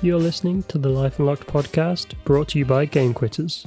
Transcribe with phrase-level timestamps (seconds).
[0.00, 3.66] You're listening to the Life Unlocked podcast brought to you by Game Quitters.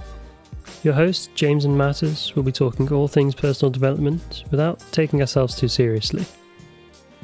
[0.81, 5.57] Your hosts, James and Matus, will be talking all things personal development without taking ourselves
[5.57, 6.23] too seriously.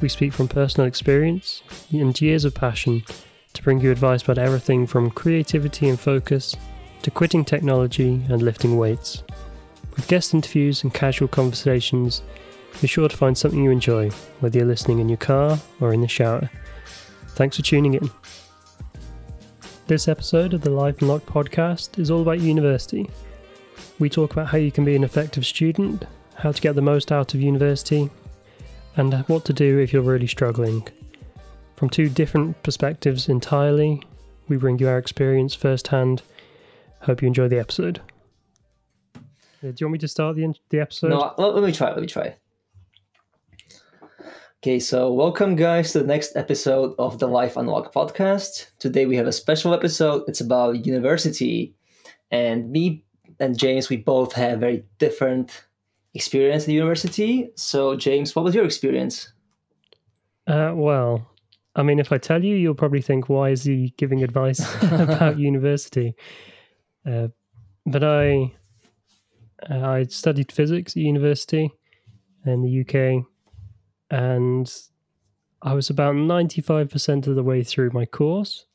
[0.02, 3.02] We speak from personal experience and years of passion
[3.54, 6.54] to bring you advice about everything from creativity and focus
[7.04, 9.24] to quitting technology and lifting weights.
[9.96, 12.24] With guest interviews and casual conversations,
[12.82, 14.10] be sure to find something you enjoy,
[14.42, 16.50] whether you're listening in your car or in the shower.
[17.30, 18.10] Thanks for tuning in.
[19.88, 23.10] This episode of the Life Unlocked podcast is all about university.
[24.00, 26.06] We talk about how you can be an effective student,
[26.36, 28.10] how to get the most out of university,
[28.98, 30.86] and what to do if you're really struggling.
[31.78, 34.04] From two different perspectives entirely,
[34.50, 36.22] we bring you our experience firsthand.
[37.04, 38.02] Hope you enjoy the episode.
[39.16, 39.20] Uh,
[39.62, 41.12] Do you want me to start the, the episode?
[41.12, 41.92] No, let, let me try.
[41.92, 42.36] Let me try.
[44.64, 48.72] Okay, so welcome, guys, to the next episode of the Life Unlock podcast.
[48.80, 50.24] Today we have a special episode.
[50.28, 51.76] It's about university,
[52.32, 53.06] and me
[53.40, 55.68] and James, we both have very different
[56.16, 57.52] experience in university.
[57.56, 59.32] So, James, what was your experience?
[60.48, 61.30] Uh, well,
[61.76, 64.60] I mean, if I tell you, you'll probably think, why is he giving advice
[64.92, 66.16] about university?
[67.06, 67.28] Uh,
[67.86, 68.56] but I,
[69.70, 71.72] uh, I studied physics at university
[72.44, 73.24] in the UK,
[74.12, 74.72] and
[75.62, 78.66] I was about ninety-five percent of the way through my course,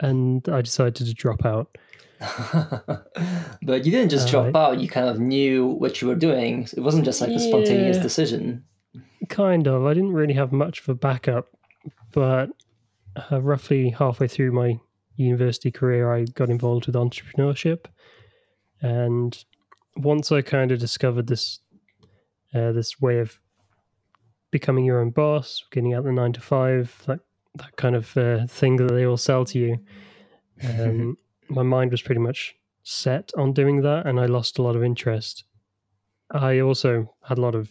[0.00, 1.76] and I decided to drop out.
[3.62, 6.68] but you didn't just drop Uh, out, you kind of knew what you were doing.
[6.76, 8.02] It wasn't just like a spontaneous Yeah.
[8.02, 8.64] decision.
[9.28, 9.86] Kind of.
[9.86, 11.46] I didn't really have much of a backup,
[12.12, 12.50] but
[13.30, 14.78] uh, roughly halfway through my
[15.16, 17.86] university career, I got involved with entrepreneurship,
[18.82, 19.44] and
[19.96, 21.60] once I kind of discovered this
[22.54, 23.38] uh, this way of
[24.50, 27.20] becoming your own boss, getting out the nine to five, that
[27.56, 29.78] that kind of uh, thing that they all sell to you,
[30.78, 31.16] um,
[31.48, 34.84] my mind was pretty much set on doing that, and I lost a lot of
[34.84, 35.44] interest.
[36.30, 37.70] I also had a lot of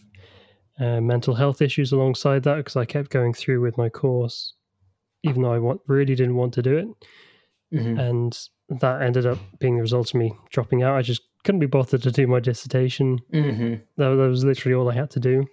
[0.78, 4.54] uh, mental health issues alongside that because I kept going through with my course,
[5.22, 6.88] even though I want, really didn't want to do it.
[7.72, 7.98] Mhm.
[7.98, 8.38] And
[8.80, 10.96] that ended up being the result of me dropping out.
[10.96, 13.18] I just couldn't be bothered to do my dissertation.
[13.32, 13.80] Mhm.
[13.96, 15.46] That, that was literally all I had to do.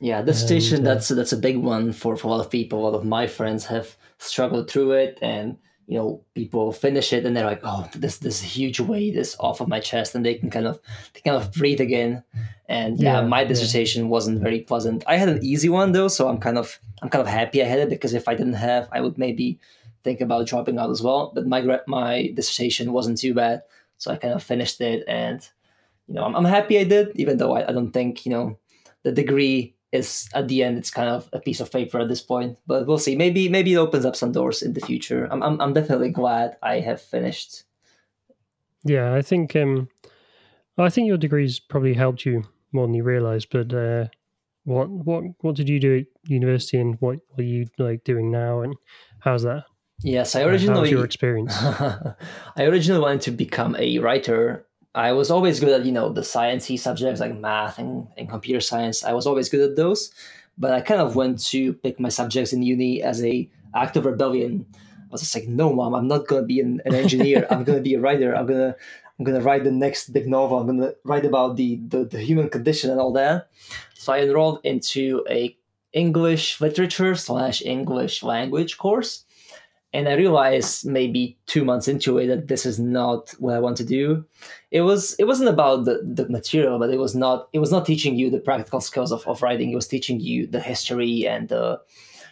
[0.00, 2.78] Yeah, dissertation And, uh, that's that's a big one for, for a lot of people.
[2.80, 7.24] A lot of my friends have struggled through it and you know, people finish it
[7.24, 10.34] and they're like, Oh, this this huge weight is off of my chest and they
[10.34, 10.78] can kind of
[11.14, 12.22] they kind of breathe again.
[12.68, 13.48] And yeah, Yeah, my yeah.
[13.48, 15.02] dissertation wasn't very pleasant.
[15.06, 17.66] I had an easy one though, so I'm kind of I'm kind of happy I
[17.66, 19.58] had it because if I didn't have I would maybe
[20.04, 21.32] think about dropping out as well.
[21.34, 23.62] But my my dissertation wasn't too bad.
[23.96, 25.40] So I kind of finished it and
[26.06, 28.58] you know, I'm, I'm happy I did, even though I, I don't think, you know,
[29.02, 32.20] the degree is at the end it's kind of a piece of paper at this
[32.20, 35.42] point but we'll see maybe maybe it opens up some doors in the future i'm,
[35.42, 37.64] I'm, I'm definitely glad i have finished
[38.84, 39.88] Yeah, I think um,
[40.78, 43.44] I think your degrees probably helped you more than you realize.
[43.44, 44.06] But uh,
[44.64, 48.62] what what what did you do at university, and what are you like doing now,
[48.62, 48.74] and
[49.20, 49.64] how's that?
[50.04, 51.52] yes i How's originally your experience?
[51.60, 56.20] i originally wanted to become a writer i was always good at you know the
[56.20, 59.04] sciencey subjects like math and, and computer science.
[59.04, 60.12] I was always good at those
[60.56, 64.06] but i kind of went to pick my subjects in uni as a act of
[64.06, 64.66] rebellion.
[64.74, 67.46] I was just like no mom i'm not going to be an, an engineer.
[67.50, 68.34] I'm going to be a writer.
[68.34, 68.76] I'm going to
[69.18, 70.58] i'm to write the next big novel.
[70.58, 73.48] I'm going to write about the, the the human condition and all that.
[73.94, 75.56] So i enrolled into a
[75.92, 79.24] english literature slash english language course
[79.92, 83.78] and I realized maybe two months into it that this is not what I want
[83.78, 84.24] to do.
[84.70, 87.86] It was it wasn't about the, the material, but it was not it was not
[87.86, 89.70] teaching you the practical skills of, of writing.
[89.70, 91.80] It was teaching you the history and the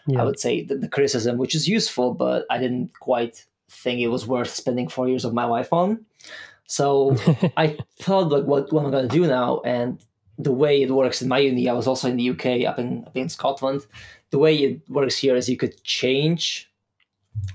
[0.09, 0.23] Yeah.
[0.23, 4.09] I would say the, the criticism, which is useful, but I didn't quite think it
[4.09, 6.05] was worth spending four years of my life on.
[6.67, 7.17] So
[7.57, 9.61] I thought like what, what am I gonna do now?
[9.65, 9.99] And
[10.39, 13.05] the way it works in my uni, I was also in the UK up in
[13.07, 13.87] up in Scotland.
[14.31, 16.66] The way it works here is you could change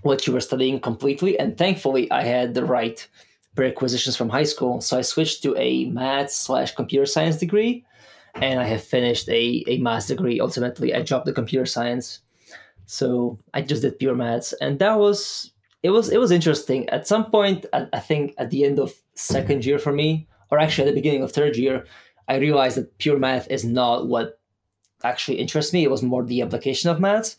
[0.01, 1.37] what you were studying completely.
[1.37, 3.07] And thankfully I had the right
[3.55, 4.81] prerequisitions from high school.
[4.81, 7.85] So I switched to a math slash computer science degree
[8.35, 10.39] and I have finished a, a math degree.
[10.39, 12.19] Ultimately, I dropped the computer science.
[12.85, 14.53] So I just did pure maths.
[14.61, 15.51] And that was
[15.83, 16.87] it was it was interesting.
[16.89, 20.59] At some point, I, I think at the end of second year for me, or
[20.59, 21.85] actually at the beginning of third year,
[22.27, 24.39] I realized that pure math is not what
[25.03, 25.83] actually interests me.
[25.83, 27.37] It was more the application of maths.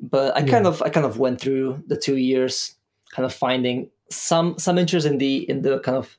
[0.00, 2.74] But I kind of I kind of went through the two years,
[3.12, 6.16] kind of finding some some interest in the in the kind of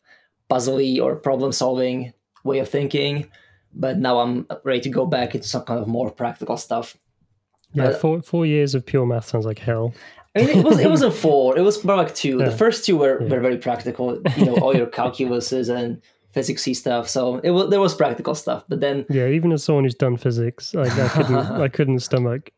[0.50, 3.30] puzzly or problem solving way of thinking.
[3.74, 6.96] But now I'm ready to go back into some kind of more practical stuff.
[7.74, 9.94] Yeah, But- four four years of pure math sounds like hell.
[10.36, 11.58] I mean, it was it wasn't four.
[11.58, 12.38] It was more like two.
[12.40, 12.50] Yeah.
[12.50, 13.30] The first two were, Yeah.
[13.30, 14.22] were very practical.
[14.38, 16.02] You know, all your calculuses and
[16.36, 17.08] physicsy stuff.
[17.10, 18.64] So it was there was practical stuff.
[18.70, 21.36] But then Yeah, even as someone who's done physics, like I couldn't,
[21.66, 22.50] I couldn't stomach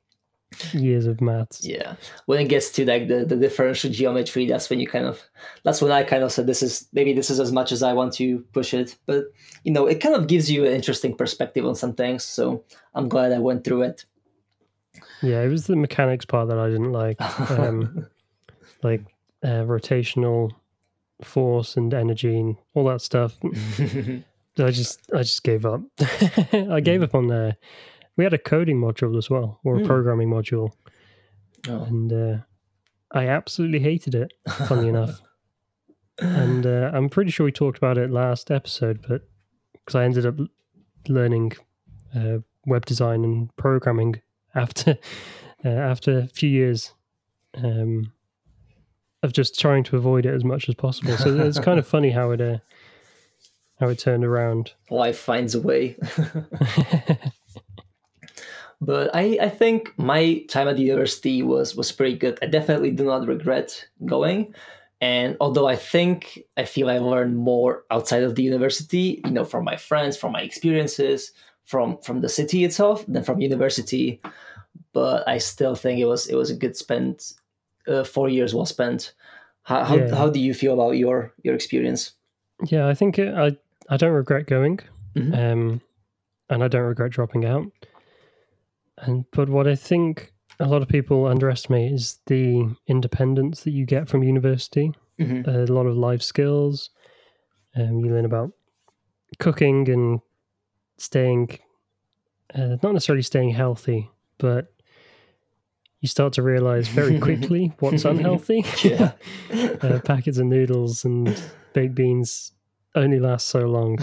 [0.73, 1.65] years of maths.
[1.65, 5.21] yeah, when it gets to like the, the differential geometry, that's when you kind of
[5.63, 7.93] that's when I kind of said this is maybe this is as much as I
[7.93, 8.97] want to push it.
[9.05, 9.25] But
[9.63, 12.23] you know, it kind of gives you an interesting perspective on some things.
[12.23, 12.63] So
[12.93, 14.05] I'm glad I went through it.
[15.21, 17.19] Yeah, it was the mechanics part that I didn't like,
[17.51, 18.07] um,
[18.83, 19.01] like
[19.43, 20.51] uh, rotational
[21.21, 23.37] force and energy and all that stuff.
[23.43, 25.81] I just, I just gave up.
[26.53, 27.57] I gave up on the.
[28.17, 29.85] We had a coding module as well, or a Mm.
[29.85, 30.71] programming module,
[31.67, 31.83] Oh.
[31.83, 32.37] and uh,
[33.11, 34.33] I absolutely hated it.
[34.67, 35.21] Funny enough,
[36.19, 39.21] and uh, I'm pretty sure we talked about it last episode, but
[39.73, 40.35] because I ended up
[41.07, 41.53] learning
[42.15, 44.21] uh, web design and programming
[44.55, 44.97] after
[45.65, 46.93] uh, after a few years
[47.55, 48.11] um,
[49.23, 51.17] of just trying to avoid it as much as possible.
[51.17, 52.57] So it's kind of funny how it uh,
[53.79, 54.73] how it turned around.
[54.89, 55.97] Life finds a way.
[58.81, 62.37] but I, I think my time at the university was was pretty good.
[62.41, 64.53] I definitely do not regret going.
[65.01, 69.43] And although I think I feel I learned more outside of the university, you know,
[69.45, 71.31] from my friends, from my experiences,
[71.65, 74.21] from from the city itself, than from university.
[74.93, 77.33] But I still think it was it was a good spent
[77.87, 79.13] uh, four years well spent.
[79.63, 80.15] How how, Yeah.
[80.15, 82.13] how do you feel about your your experience?
[82.71, 83.57] yeah, I think it, I
[83.89, 84.79] I don't regret going,
[85.15, 85.33] Mhm.
[85.37, 85.81] um,
[86.49, 87.65] and I don't regret dropping out.
[88.97, 93.85] And but what I think a lot of people underestimate is the independence that you
[93.85, 94.93] get from university.
[95.19, 95.47] Mhm.
[95.47, 96.89] a lot of life skills.
[97.75, 98.51] Um, you learn about
[99.39, 100.19] cooking and
[100.97, 101.57] staying,
[102.53, 104.09] uh, not necessarily staying healthy,
[104.39, 104.73] but
[106.01, 108.65] you start to realize very quickly what's unhealthy.
[108.83, 109.13] Yeah.
[109.81, 111.41] uh, packets of noodles and
[111.73, 112.51] baked beans
[112.93, 113.97] only last so long.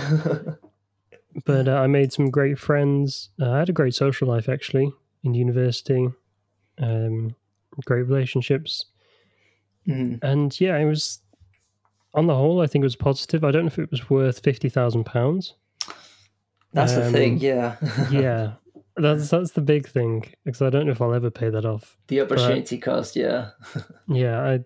[1.46, 3.31] But uh, I made some great friends.
[3.40, 4.93] Uh, I had a great social life actually
[5.25, 6.08] in university.
[6.79, 7.34] Um,
[7.84, 8.87] great relationships.
[9.88, 10.23] Mhm.
[10.23, 11.20] And yeah, it was
[12.14, 13.44] on the whole, I think it was positive.
[13.44, 15.55] I don't know if it was worth fifty thousand pounds.
[16.75, 17.76] That's the thing, Um, yeah.
[18.11, 18.52] Yeah,
[18.96, 21.96] that's that's the big thing because I don't know if I'll ever pay that off.
[22.08, 23.50] the opportunity cost, yeah.
[24.08, 24.61] Yeah, I.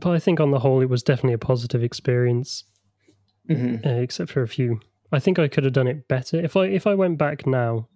[0.00, 2.64] But I think on the whole, it was definitely a positive experience,
[3.48, 4.80] hmm uh, except for a few.
[5.12, 7.88] I think I could have done it better if I if I went back now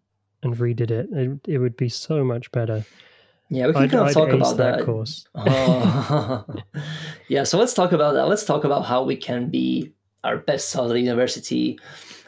[0.42, 1.08] and redid it.
[1.12, 2.84] It, it would be so much better.
[3.50, 4.84] Yeah, we can I'd, kind of I'd talk about that that.
[4.84, 5.26] course.
[5.34, 6.44] Oh.
[7.28, 8.28] yeah, so let's talk about that.
[8.28, 9.92] Let's talk about how we can be
[10.22, 11.78] our best selves at the university.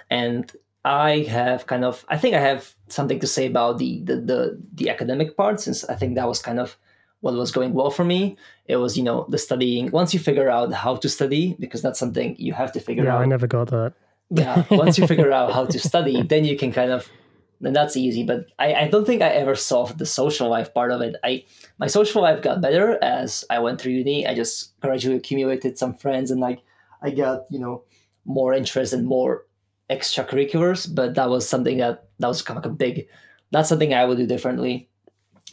[0.09, 0.51] And
[0.85, 4.63] I have kind of, I think I have something to say about the the the,
[4.75, 6.79] the academic part, since I think that was kind of
[7.21, 8.37] what was going well for me.
[8.67, 9.91] It was, you know, the studying.
[9.91, 13.07] Once you figure out how to study, because that's something you have to figure out.
[13.07, 13.23] Yeah, out.
[13.23, 13.95] I never got that.
[14.31, 17.09] yeah once you figure out how to study then you can kind of
[17.61, 20.93] then that's easy but I, I don't think i ever solved the social life part
[20.93, 21.45] of it i
[21.79, 25.95] my social life got better as i went through uni i just gradually accumulated some
[25.95, 26.63] friends and like
[27.03, 27.83] i got you know
[28.25, 29.47] more interest and more
[29.91, 33.09] extracurriculars but that was something that that was kind of like a big
[33.51, 34.89] that's something i would do differently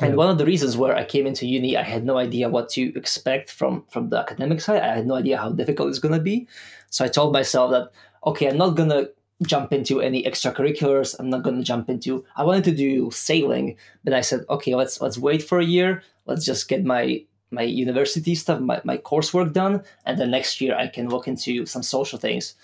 [0.02, 0.18] and Yeah.
[0.24, 2.82] one of the reasons where i came into uni i had no idea what to
[2.96, 4.82] expect from from the academic side.
[4.82, 6.48] I had no idea how difficult it's going to be.
[6.90, 7.86] So i told myself that
[8.30, 9.10] okay i'm not going to
[9.54, 11.16] jump into any extracurriculars.
[11.20, 13.76] I'm not going to jump into i wanted to do sailing.
[14.04, 16.04] But i said okay let's let's wait for a year.
[16.26, 17.04] Let's just get my
[17.52, 19.76] my university stuff my, my coursework done.
[20.06, 22.56] And then next year i can look into some social things.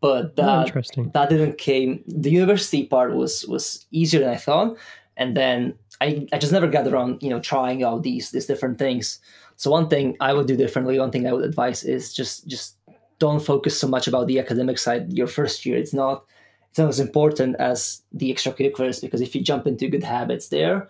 [0.00, 1.10] But Oh, that interesting.
[1.14, 4.76] that didn't came the university part was was easier than i thought.
[5.16, 8.78] And then i i just never got around you know trying out these these different
[8.78, 9.20] things.
[9.56, 12.76] So one thing i would do differently one thing i would advise is just just
[13.18, 15.76] don't focus so much about the academic side your first year.
[15.76, 16.24] It's not
[16.70, 20.88] it's not as important as the extracurriculars because if you jump into good habits there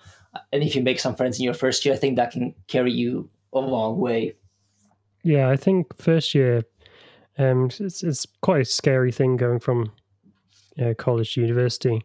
[0.53, 2.93] and if you make some friends in your first year i think that can carry
[2.93, 4.35] you a long way.
[5.25, 6.65] Yeah, I think first year,
[7.39, 9.93] um, it's it's quite a scary thing going from
[10.81, 12.03] uh, college to university,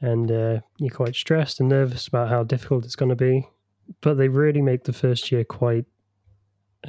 [0.00, 3.48] and uh, you're quite stressed and nervous about how difficult it's going to be.
[4.00, 5.84] But they really make the first year quite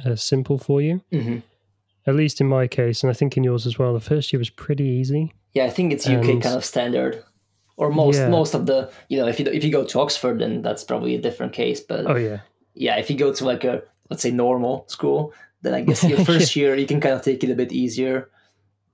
[0.04, 1.02] uh, simple for you.
[1.12, 1.38] hmm
[2.06, 3.92] At least in my case, and I think in yours as well.
[3.94, 5.32] The first year was pretty easy.
[5.52, 7.22] Yeah, I think it's UK And- kind of standard,
[7.76, 8.28] or most Yeah.
[8.28, 11.14] most of the you know if you if you go to Oxford, then that's probably
[11.14, 11.80] a different case.
[11.80, 12.40] But Oh yeah,
[12.74, 16.24] yeah, if you go to like a let's say normal school, then I guess your
[16.24, 18.30] first year you can kind of take it a bit easier.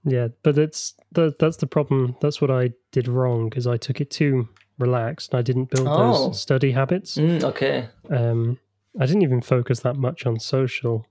[0.04, 0.28] Yeah.
[0.42, 2.16] But it's that that's the problem.
[2.20, 5.34] That's what I did wrong because I took it too relaxed.
[5.34, 6.28] I didn't build Oh.
[6.28, 7.16] those study habits.
[7.16, 7.88] Mm, okay.
[8.10, 8.58] Um,
[9.00, 11.06] I didn't even focus that much on social.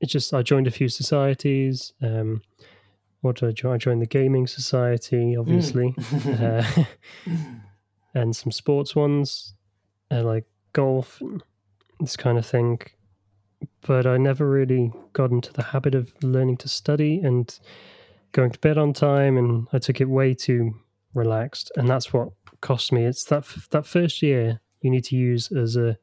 [0.00, 1.92] It's just I joined a few societies.
[2.02, 2.42] Um,
[3.22, 3.72] what did I join?
[3.74, 5.94] I joined the gaming society, obviously,
[6.26, 6.62] uh,
[8.14, 9.54] and some sports ones,
[10.10, 11.20] uh, like golf,
[12.00, 12.80] this kind of thing.
[13.86, 17.58] But I never really got into the habit of learning to study and
[18.36, 20.74] going to bed on time, and I took it way too
[21.14, 22.28] relaxed, and that's what
[22.60, 23.04] cost me.
[23.04, 25.96] It's that f- that first year you need to use as a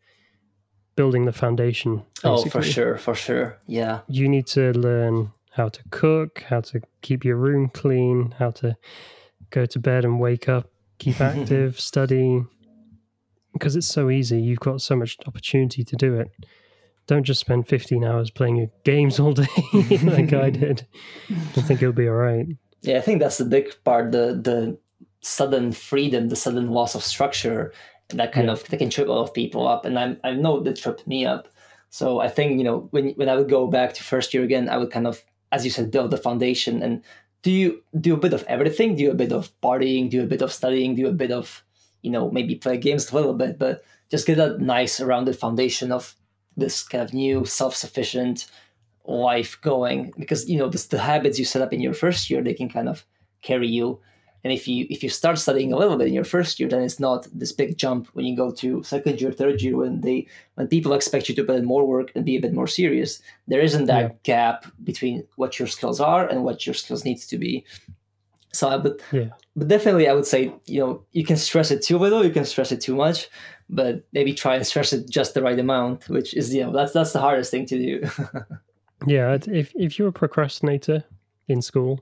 [0.96, 2.04] building the foundation.
[2.24, 3.60] oh, for sure, for sure.
[3.68, 4.02] Yeah.
[4.08, 8.76] You need to learn how to cook, how to keep your room clean, how to
[9.52, 12.44] go to bed and wake up, keep active, study.
[13.54, 14.42] Because it's so easy.
[14.42, 16.32] You've got so much opportunity to do it.
[17.08, 19.48] Don't just spend 15 hours playing your games all day
[20.04, 20.86] like I did.
[21.30, 22.48] I think it'll be all right.
[22.82, 24.12] Yeah, I think that's the big part.
[24.12, 24.78] The the
[25.22, 27.72] sudden freedom, the sudden loss of structure
[28.10, 28.54] that kind Yeah.
[28.54, 29.86] of that can trip a lot of people up.
[29.86, 31.48] And I I know that tripped me up.
[31.90, 34.70] So I think you know when when I would go back to first year again,
[34.70, 36.82] I would kind of, as you said, build the foundation.
[36.84, 37.04] And
[37.42, 38.96] do you do a bit of everything?
[38.96, 40.10] Do a bit of partying?
[40.10, 40.96] Do a bit of studying?
[40.96, 41.64] Do a bit of
[42.02, 45.92] you know maybe play games a little bit, but just get a nice rounded foundation
[45.92, 46.16] of
[46.58, 48.48] this kind of new self-sufficient
[49.06, 52.42] life going because you know this, the habits you set up in your first year
[52.42, 53.06] they can kind of
[53.42, 54.00] carry you.
[54.46, 56.82] And if you if you start studying a little bit in your first year then
[56.84, 60.28] it's not this big jump when you go to second year third year when they
[60.56, 63.22] when people expect you to put in more work and be a bit more serious.
[63.48, 64.18] There isn't that Yeah.
[64.24, 67.66] gap between what your skills are and what your skills needs to be
[68.54, 69.30] so i would Yeah.
[69.56, 72.46] but definitely i would say you know you can stress it too little you can
[72.46, 73.28] stress it too much
[73.70, 76.94] but maybe try and stress it just the right amount which is you know that's
[76.94, 78.10] that's the hardest thing to do
[79.06, 81.04] Yeah, if if you're a procrastinator
[81.50, 82.00] in school,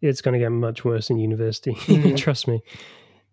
[0.00, 1.74] it's going to get much worse in university.
[2.16, 2.60] Trust me.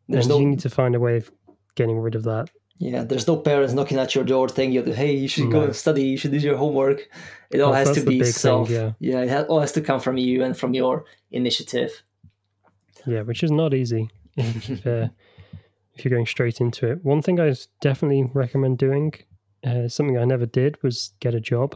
[0.07, 1.31] There's and no- you need to find a way of
[1.73, 2.51] getting rid of that.
[2.77, 5.75] Yeah, there's no parents knocking at your door telling you, "Hey, you should go and
[5.75, 6.03] study.
[6.03, 7.09] You should do your homework."
[7.49, 8.69] It all That's- has to be big thing, self.
[8.69, 8.91] yeah.
[8.99, 12.03] it all has to come from you and from your initiative.
[13.05, 15.09] Yeah, which is not easy if, uh,
[15.95, 17.03] if you're going straight into it.
[17.03, 19.13] One thing I definitely recommend doing,
[19.65, 21.75] uh, something I never did, was get a job.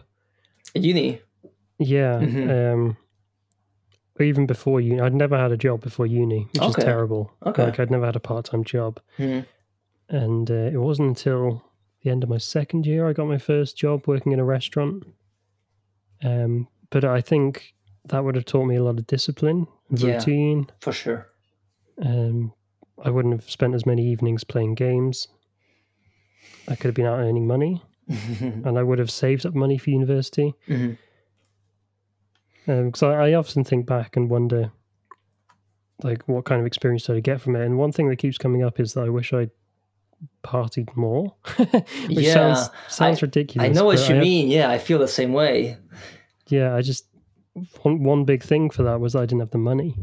[0.75, 1.21] At uni,
[1.79, 2.19] Yeah.
[2.19, 2.73] Mhm.
[2.73, 2.97] Um,
[4.19, 6.69] even before uni, I'd never had a job before uni, which Okay.
[6.81, 7.31] is terrible.
[7.45, 7.63] Okay.
[7.65, 9.45] Like I'd never had a part-time job, Mhm.
[10.09, 11.63] and uh, it wasn't until
[12.01, 15.03] the end of my second year I got my first job working in a restaurant.
[16.23, 17.73] Um, but I think
[18.05, 20.15] that would have taught me a lot of discipline, Yeah.
[20.15, 20.67] routine.
[20.81, 21.27] for sure.
[22.01, 22.53] Um,
[23.03, 25.27] I wouldn't have spent as many evenings playing games.
[26.67, 29.89] I could have been out earning money, and I would have saved up money for
[29.91, 30.53] university.
[32.65, 34.71] Because I, I often think back and wonder,
[36.03, 37.63] like, what kind of experience did I get from it?
[37.63, 39.51] And one thing that keeps coming up is that I wish I'd
[40.43, 41.35] partied more.
[41.57, 41.77] Which
[42.09, 43.69] Yeah, sounds sounds ridiculous.
[43.69, 44.47] I know what you I- mean.
[44.49, 45.77] Yeah, I feel the same way.
[46.47, 47.05] Yeah, I just
[47.81, 49.95] one, one big thing for that was I didn't have the money.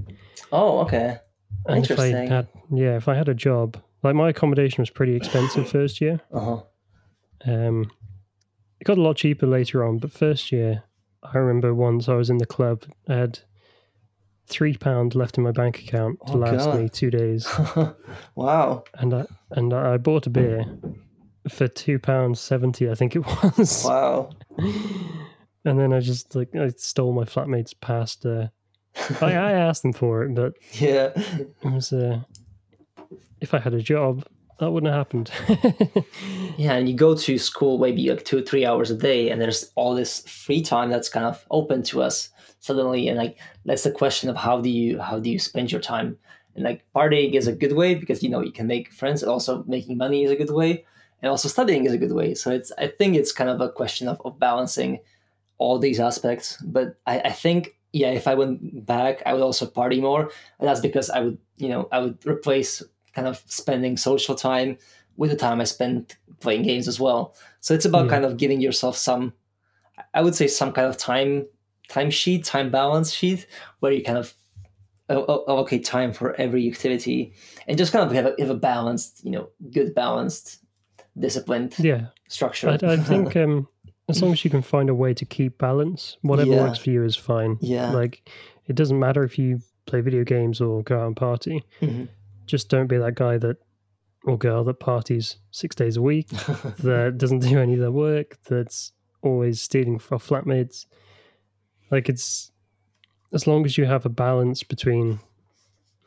[0.50, 1.18] Oh, okay.
[1.66, 2.28] And if I Interesting.
[2.28, 6.20] had, yeah, if I had a job, like my accommodation was pretty expensive first year.
[6.32, 6.62] Uh huh.
[7.46, 7.90] Um,
[8.80, 10.84] it got a lot cheaper later on, but first year,
[11.22, 13.38] I remember once I was in the club, I had
[14.46, 16.78] three pound left in my bank account to Oh, last God.
[16.80, 17.46] me two days,
[18.34, 18.84] wow.
[18.94, 20.64] and I and I bought a beer
[21.48, 24.30] for two pounds seventy, I think it was, Wow.
[25.64, 28.50] and then I just like I stole my flatmate's pasta.
[29.20, 31.12] I, I asked them for it, but yeah.
[31.16, 32.20] it was uh,
[33.40, 34.24] if I had a job,
[34.58, 35.30] that wouldn't have happened.
[36.58, 39.40] Yeah, and you go to school maybe like two or three hours a day, and
[39.40, 42.28] there's all this free time that's kind of open to us
[42.60, 45.80] suddenly, and like that's the question of how do you how do you spend your
[45.80, 46.18] time?
[46.54, 49.32] And like partying is a good way because you know you can make friends, and
[49.32, 50.84] also making money is a good way,
[51.22, 52.34] and also studying is a good way.
[52.34, 55.00] So it's I think it's kind of a question of, of balancing
[55.62, 56.60] all these aspects.
[56.62, 60.68] But I, I think yeah, if I went back, I would also party more, and
[60.68, 62.82] that's because I would you know I would replace
[63.14, 64.78] kind of spending social time
[65.16, 67.34] with the time I spent playing games as well.
[67.60, 68.12] So it's about Yeah.
[68.12, 69.34] kind of giving yourself some,
[70.14, 71.46] I would say, some kind of time
[71.88, 73.46] time sheet, time balance sheet,
[73.80, 74.34] where you kind of
[75.10, 77.34] oh, oh, allocate time for every activity
[77.68, 80.64] and just kind of have a, have a balanced, you know, good balanced,
[81.18, 82.70] disciplined yeah, structure.
[82.70, 83.68] I, I think um,
[84.16, 86.60] as long as you can find a way to keep balance, whatever Yeah.
[86.64, 87.58] works for you is fine.
[87.60, 87.90] yeah.
[87.92, 88.28] Like
[88.66, 91.64] it doesn't matter if you play video games or go out and party.
[91.80, 92.08] Mhm.
[92.46, 93.56] Just don't be that guy that
[94.24, 96.28] or girl that parties six days a week,
[96.78, 98.92] that doesn't do any of their work, that's
[99.22, 100.86] always stealing from flatmates.
[101.90, 102.52] Like it's
[103.32, 105.18] as long as you have a balance between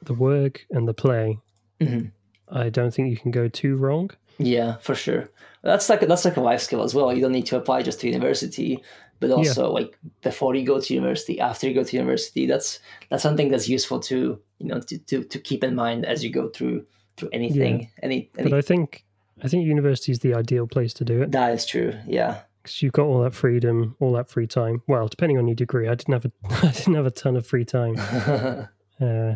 [0.01, 1.39] the work and the play,
[1.81, 2.11] Mhm.
[2.47, 4.11] I don't think you can go too wrong.
[4.37, 5.29] Yeah, for sure.
[5.61, 7.11] That's like that's like a life skill as well.
[7.11, 8.83] You don't need to apply just to university,
[9.19, 12.45] but also like before you go to university, after you go to university.
[12.45, 16.23] That's that's something that's useful to you know to to, to keep in mind as
[16.23, 16.85] you go through
[17.17, 17.89] through anything.
[18.03, 19.05] Any, any But I think
[19.43, 21.93] I think university is the ideal place to do it that is true.
[22.05, 22.41] Yeah.
[22.61, 24.81] because you've got all that freedom, all that free time.
[24.87, 26.31] Well, depending on your degree, I didn't have a
[26.67, 27.95] I didn't have a ton of free time
[29.01, 29.35] uh,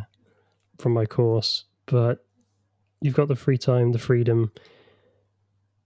[0.78, 2.26] from my course, but
[3.02, 4.52] you've got the free time, the freedom,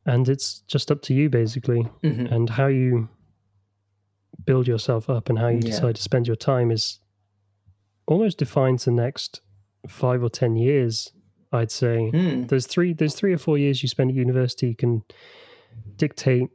[0.05, 1.88] and it's just up to you basically.
[2.03, 2.31] Mhm.
[2.31, 3.10] And how you
[4.45, 5.72] build yourself up and how you Yeah.
[5.72, 7.00] decide to spend your time is
[8.07, 9.41] almost defines the next
[9.88, 11.12] five or ten years.
[11.51, 12.43] I'd say Hmm.
[12.48, 15.03] there's three there's three or four years you spend at university can
[15.98, 16.50] dictate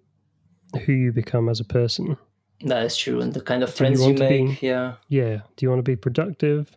[0.85, 2.17] who you become as a person.
[2.65, 4.63] That is true, and the kind of Do you friends you, to be- make.
[4.63, 4.95] Yeah.
[5.09, 5.43] Yeah.
[5.57, 6.77] Do you want to be productive?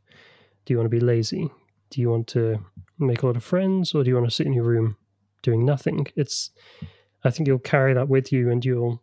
[0.65, 1.49] Do you want to be lazy?
[1.89, 2.63] Do you want to
[2.99, 4.95] make a lot of friends or do you want to sit in your room
[5.41, 6.07] doing nothing?
[6.15, 6.51] It's
[7.23, 9.01] I think you'll carry that with you and you'll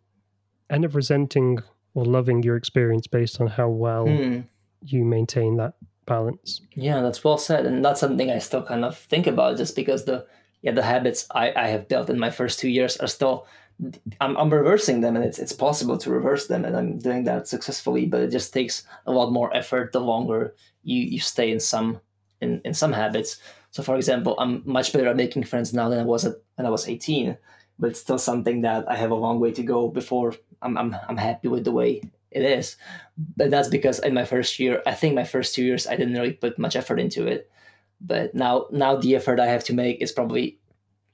[0.69, 1.59] end up resenting
[1.93, 4.41] or loving your experience based on how well Hmm.
[4.81, 5.73] you maintain that
[6.05, 6.61] balance.
[6.75, 10.05] Yeah, that's well said, and that's something I still kind of think about, just because
[10.05, 10.25] the
[10.61, 13.45] yeah the habits I, I have built in my first two years are still
[14.19, 17.47] I'm, I'm reversing them, and it's it's possible to reverse them, and I'm doing that
[17.47, 18.05] successfully.
[18.05, 20.53] But it just takes a lot more effort the longer
[20.83, 22.01] you you stay in some
[22.41, 23.37] in, in some habits.
[23.71, 26.65] So, for example, I'm much better at making friends now than I was at when
[26.65, 27.37] I was 18,
[27.77, 30.95] but it's still something that I have a long way to go before I'm I'm,
[31.07, 32.77] I'm happy with the way it is.
[33.37, 36.13] But that's because in my first year i think my first two years i didn't
[36.13, 37.49] really put much effort into it.
[38.01, 40.59] But now now the effort i have to make is probably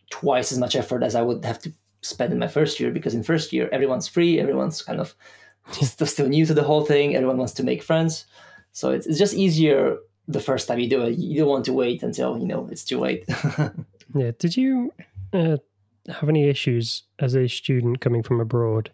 [0.09, 3.15] twice as much effort as i would have to spend in my first year because
[3.15, 5.15] in first year everyone's free everyone's kind of
[5.71, 8.25] still, new to the whole thing everyone wants to make friends.
[8.71, 11.73] So it's, it's just easier the first time you do it you don't want to
[11.73, 13.23] wait until you know it's too late
[14.13, 14.31] Yeah.
[14.37, 14.93] Did you
[15.33, 15.57] uh,
[16.07, 18.91] have any issues as a student coming from abroad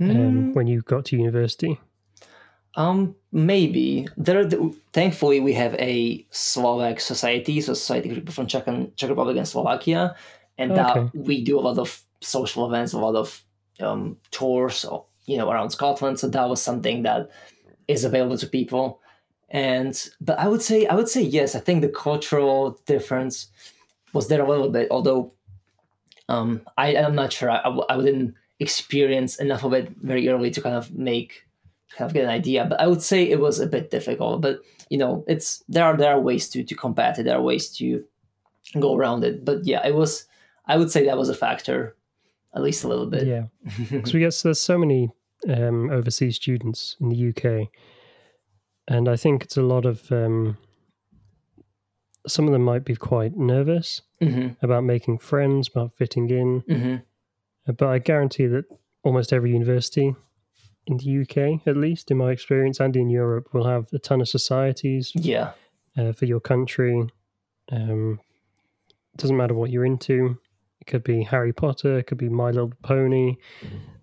[0.00, 1.78] um, when you got to university?
[2.74, 4.48] Um, maybe there.
[4.92, 9.36] Thankfully, we have a Slovak society, so society of people from Czech and Czech Republic
[9.36, 10.16] and Slovakia,
[10.56, 11.10] and that Okay.
[11.12, 13.44] we do a lot of social events, a lot of
[13.78, 16.18] um, tours, or, you know, around Scotland.
[16.18, 17.28] So that was something that
[17.88, 19.01] is available to people.
[19.52, 21.54] And but I would say I would say yes.
[21.54, 23.48] I think the cultural difference
[24.14, 25.32] was there a little bit, although
[26.28, 27.50] um, I am not sure.
[27.50, 31.44] I, I, I didn't experience enough of it very early to kind of make
[31.96, 32.64] kind of get an idea.
[32.64, 34.40] But I would say it was a bit difficult.
[34.40, 37.24] But you know, it's there are there are ways to to combat it.
[37.24, 38.02] There are ways to
[38.80, 39.44] go around it.
[39.44, 40.26] But yeah, it was.
[40.66, 41.94] I would say that was a factor,
[42.54, 43.26] at least a little bit.
[43.26, 43.44] Yeah.
[43.90, 45.10] Because we get there's so many
[45.48, 47.68] um, overseas students in the UK,
[48.88, 50.56] and I think it's a lot of um,
[52.26, 56.62] some of them might be quite nervous hmm about making friends, about fitting in.
[56.68, 56.96] hmm
[57.66, 58.64] But I guarantee that
[59.02, 60.14] almost every university
[60.86, 64.20] in the UK, at least in my experience, and in Europe, will have a ton
[64.20, 65.52] of societies Yeah.
[65.96, 67.06] uh, for your country.
[67.70, 68.20] Um,
[69.16, 70.38] doesn't matter what you're into.
[70.80, 71.98] It could be Harry Potter.
[71.98, 73.36] It could be My Little Pony.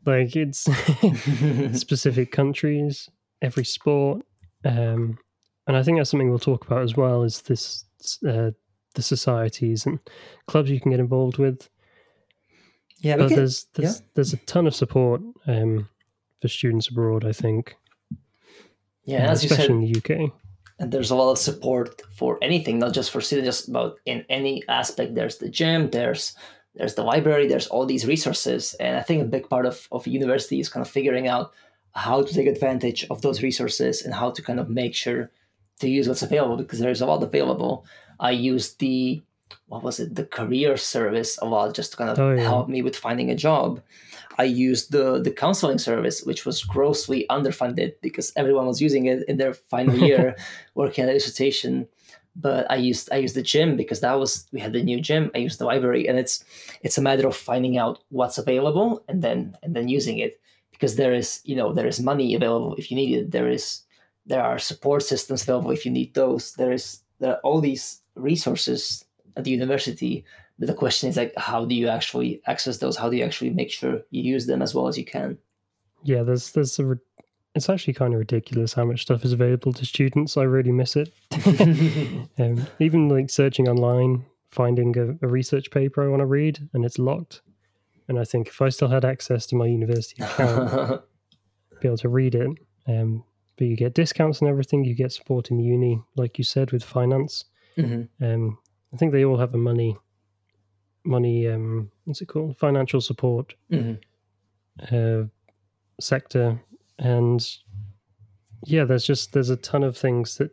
[0.06, 0.62] Like it's
[1.80, 3.10] specific countries,
[3.42, 4.22] every sport,
[4.66, 5.18] um,
[5.68, 7.24] and I think that's something we'll talk about as well.
[7.24, 7.86] Is this
[8.28, 8.52] uh,
[8.96, 10.00] the societies and
[10.48, 11.70] clubs you can get involved with?
[13.00, 13.18] Yeah.
[13.18, 15.88] But there's there's, there's a ton of support um,
[16.42, 17.26] for students abroad.
[17.26, 17.76] I think,
[19.04, 19.28] yeah.
[19.28, 20.32] uh, As you said, especially in the UK.
[20.80, 24.26] and there's a lot of support for anything, not just for students, just about in
[24.30, 25.16] any aspect.
[25.16, 26.36] There's the gym, there's
[26.76, 30.08] there's the library, there's all these resources, and I think a big part of of
[30.08, 31.54] university is kind of figuring out
[32.06, 35.22] how to take advantage of those resources and how to kind of make sure
[35.82, 37.74] to use what's available because there's a lot available.
[38.30, 39.22] I used the
[39.72, 42.44] what was it the career service a lot just to kind of Oh, yeah.
[42.54, 43.82] help me with finding a job.
[44.38, 49.20] I used the the counseling service, which was grossly underfunded because everyone was using it
[49.30, 50.36] in their final year
[50.76, 51.88] working at a dissertation.
[52.36, 55.24] But I used I used the gym because that was we had the new gym.
[55.36, 56.36] I used the library, and it's
[56.86, 60.34] it's a matter of finding out what's available and then and then using it
[60.80, 63.32] because there is you know there is money available if you need it.
[63.32, 63.82] There is
[64.26, 66.54] there are support systems available if you need those.
[66.54, 69.04] There is there are all these resources
[69.36, 70.24] at the university.
[70.58, 72.98] But the question is like, how do you actually access those?
[72.98, 75.38] How do you actually make sure you use them as well as you can?
[76.04, 76.98] Yeah, there's there's a.
[77.56, 80.38] It's actually kind of ridiculous how much stuff is available to students.
[80.38, 81.12] I really miss it.
[82.38, 86.86] um, even like searching online, finding a, a research paper I want to read, and
[86.86, 87.42] it's locked.
[88.10, 91.02] And I think if I still had access to my university account,
[91.80, 92.50] be able to read it.
[92.88, 93.24] Um,
[93.58, 94.84] but you get discounts and everything.
[94.84, 97.46] You get support in the uni, like you said, with finance.
[97.78, 98.10] Mhm.
[98.22, 98.58] Um,
[98.94, 99.96] I think they all have a money,
[101.06, 101.48] money.
[101.48, 102.58] Um, what's it called?
[102.58, 103.94] Financial support hmm
[104.92, 105.24] uh,
[106.00, 106.60] sector,
[106.98, 107.46] and
[108.64, 110.52] yeah, there's just there's a ton of things that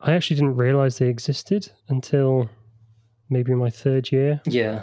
[0.00, 2.50] I actually didn't realize they existed until
[3.30, 4.82] maybe my third year Yeah.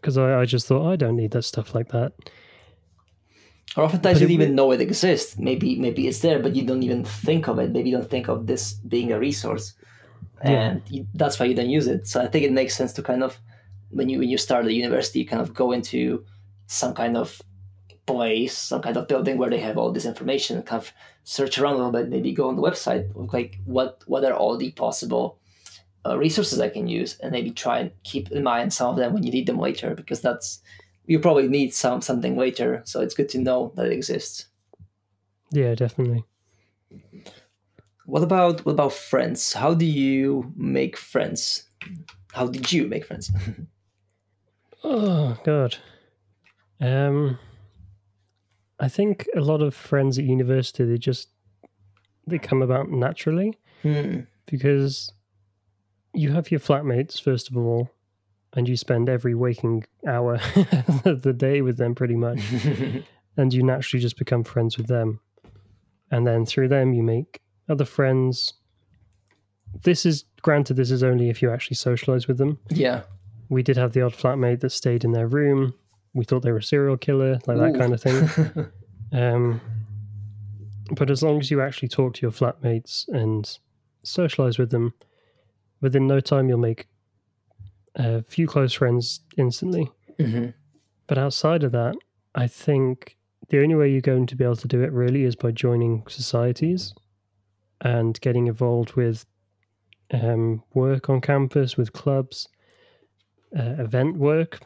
[0.00, 2.12] Because I, I just thought I don't need that stuff like that.
[3.76, 5.38] Or oftentimes But you don't even know it exists.
[5.38, 7.70] Maybe maybe it's there, but you don't even think of it.
[7.70, 9.74] Maybe you don't think of this being a resource,
[10.44, 10.50] Yeah.
[10.50, 12.06] and you, that's why you don't use it.
[12.08, 13.38] So I think it makes sense to kind of
[13.90, 16.24] when you when you start at university, you kind of go into
[16.66, 17.40] some kind of
[18.06, 21.56] place, some kind of building where they have all this information, and kind of search
[21.58, 22.08] around a little bit.
[22.08, 25.38] Maybe go on the website, like what what are all the possible
[26.06, 29.12] uh, resources I can use, and maybe try and keep in mind some of them
[29.12, 30.60] when you need them later, because that's
[31.06, 32.82] you probably need some something later.
[32.84, 34.46] So it's good to know that it exists.
[35.50, 36.24] Yeah, definitely.
[38.06, 39.52] What about what about friends?
[39.52, 41.68] How do you make friends?
[42.32, 43.30] How did you make friends?
[44.82, 45.76] Oh god.
[46.80, 47.38] Um
[48.78, 51.28] I think a lot of friends at university they just
[52.26, 54.20] they come about naturally Hmm.
[54.46, 55.12] because
[56.12, 57.90] you have your flatmates first of all
[58.54, 60.34] and you spend every waking hour
[61.04, 62.40] of the day with them pretty much
[63.36, 65.20] and you naturally just become friends with them
[66.10, 68.54] and then through them you make other friends
[69.82, 73.02] this is granted this is only if you actually socialize with them yeah.
[73.48, 75.74] we did have the odd flatmate that stayed in their room.
[76.12, 78.66] We thought they were a serial killer, like that kind of thing.
[79.12, 79.60] Um,
[80.92, 83.58] but as long as you actually talk to your flatmates and
[84.02, 84.94] socialize with them,
[85.80, 86.86] within no time you'll make
[87.96, 89.90] a few close friends instantly.
[90.18, 90.54] Mhm.
[91.06, 91.96] But outside of that,
[92.34, 93.16] I think
[93.48, 96.04] the only way you're going to be able to do it really is by joining
[96.08, 96.94] societies
[97.80, 99.26] and getting involved with
[100.12, 102.48] um, work on campus, with clubs,
[103.56, 104.60] uh, event work.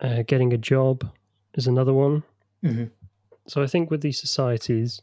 [0.00, 1.08] Uh, getting a job
[1.54, 2.22] is another one.
[2.64, 2.90] Mhm.
[3.46, 5.00] So I think with these societies,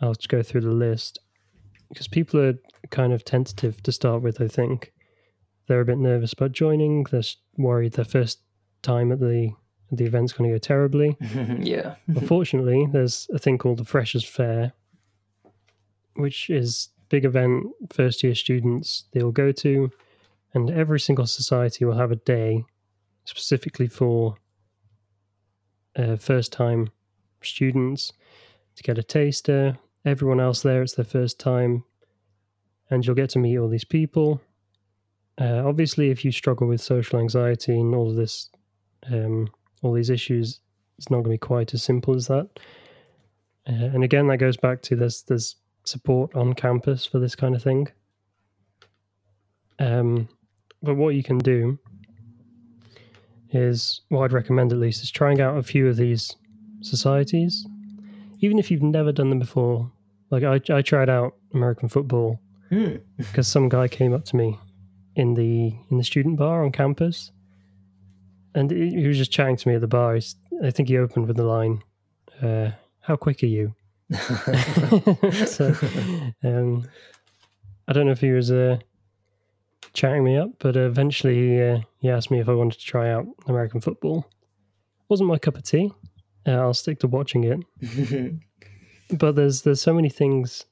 [0.00, 1.18] I'll just go through the list
[1.88, 2.54] because people are
[2.90, 4.40] kind of tentative to start with.
[4.40, 4.92] I think
[5.66, 7.04] they're a bit nervous about joining.
[7.04, 7.22] They're
[7.56, 8.40] worried their first
[8.82, 9.52] time at the
[9.90, 11.16] the event's going to go terribly.
[11.60, 11.94] yeah.
[12.08, 14.72] Unfortunately, there's a thing called the Freshers Fair,
[16.14, 19.90] which is big event first year students they will go to,
[20.52, 22.64] and every single society will have a day
[23.24, 24.36] specifically for
[25.96, 26.90] uh, first time
[27.42, 28.12] students
[28.76, 29.78] to get a taster.
[30.04, 31.84] Everyone else there, it's their first time,
[32.90, 34.40] and you'll get to meet all these people.
[35.38, 38.50] Uh, obviously, if you struggle with social anxiety and all of this,
[39.12, 39.48] um,
[39.82, 40.60] all these issues,
[40.96, 42.48] it's not going to be quite as simple as that.
[43.68, 47.54] Uh, and again, that goes back to there's there's support on campus for this kind
[47.54, 47.88] of thing.
[49.78, 50.28] Um,
[50.82, 51.78] but what you can do
[53.50, 56.36] is what I'd recommend at least is trying out a few of these
[56.80, 57.66] societies,
[58.40, 59.90] even if you've never done them before.
[60.30, 62.96] Like I, I tried out American football Hmm.
[63.16, 64.58] because some guy came up to me
[65.16, 67.32] in the in the student bar on campus,
[68.54, 70.14] and he was just chatting to me at the bar.
[70.14, 71.82] He's, I think he opened with the line,
[72.42, 73.74] uh, "How quick are you?"
[75.46, 75.74] so,
[76.44, 76.86] um,
[77.86, 78.78] I don't know if he was uh,
[79.94, 83.10] chatting me up, but eventually he, uh, he asked me if I wanted to try
[83.10, 84.26] out American football.
[85.08, 85.90] Wasn't my cup of tea.
[86.48, 87.60] Uh, I'll stick to watching it,
[89.18, 90.64] but there's there's so many things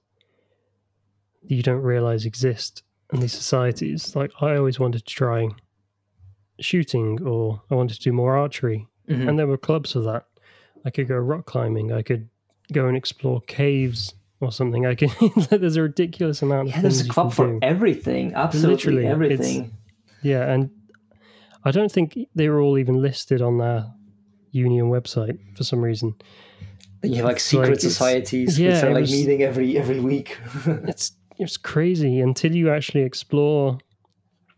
[1.43, 4.17] that you don't realize exist in these societies.
[4.17, 5.49] Like I always wanted to try
[6.61, 9.29] shooting, or I wanted to do more archery, Mhm.
[9.29, 10.25] and there were clubs for that.
[10.85, 11.93] I could go rock climbing.
[11.93, 12.29] I could
[12.73, 14.87] go and explore caves or something.
[14.87, 15.11] I can.
[15.51, 17.59] there's a ridiculous amount yeah, things there's a club for do.
[17.63, 18.35] everything.
[18.35, 19.73] Absolutely Literally, everything.
[20.23, 20.71] Yeah, and
[21.65, 23.87] I don't think they were all even listed on their
[24.57, 26.15] union website for some reason.
[27.03, 30.01] You have like It's secret like- societies yeah, which are like was- meeting every every
[30.01, 30.39] week.
[30.93, 33.79] It's it's crazy until you actually explore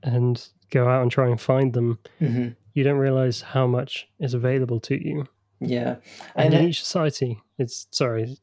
[0.02, 1.98] and go out and try and find them.
[2.20, 2.54] Mhm.
[2.74, 5.26] You don't realize how much is available to you.
[5.60, 5.96] Yeah.
[6.36, 8.36] And And in I- each society, it's sorry,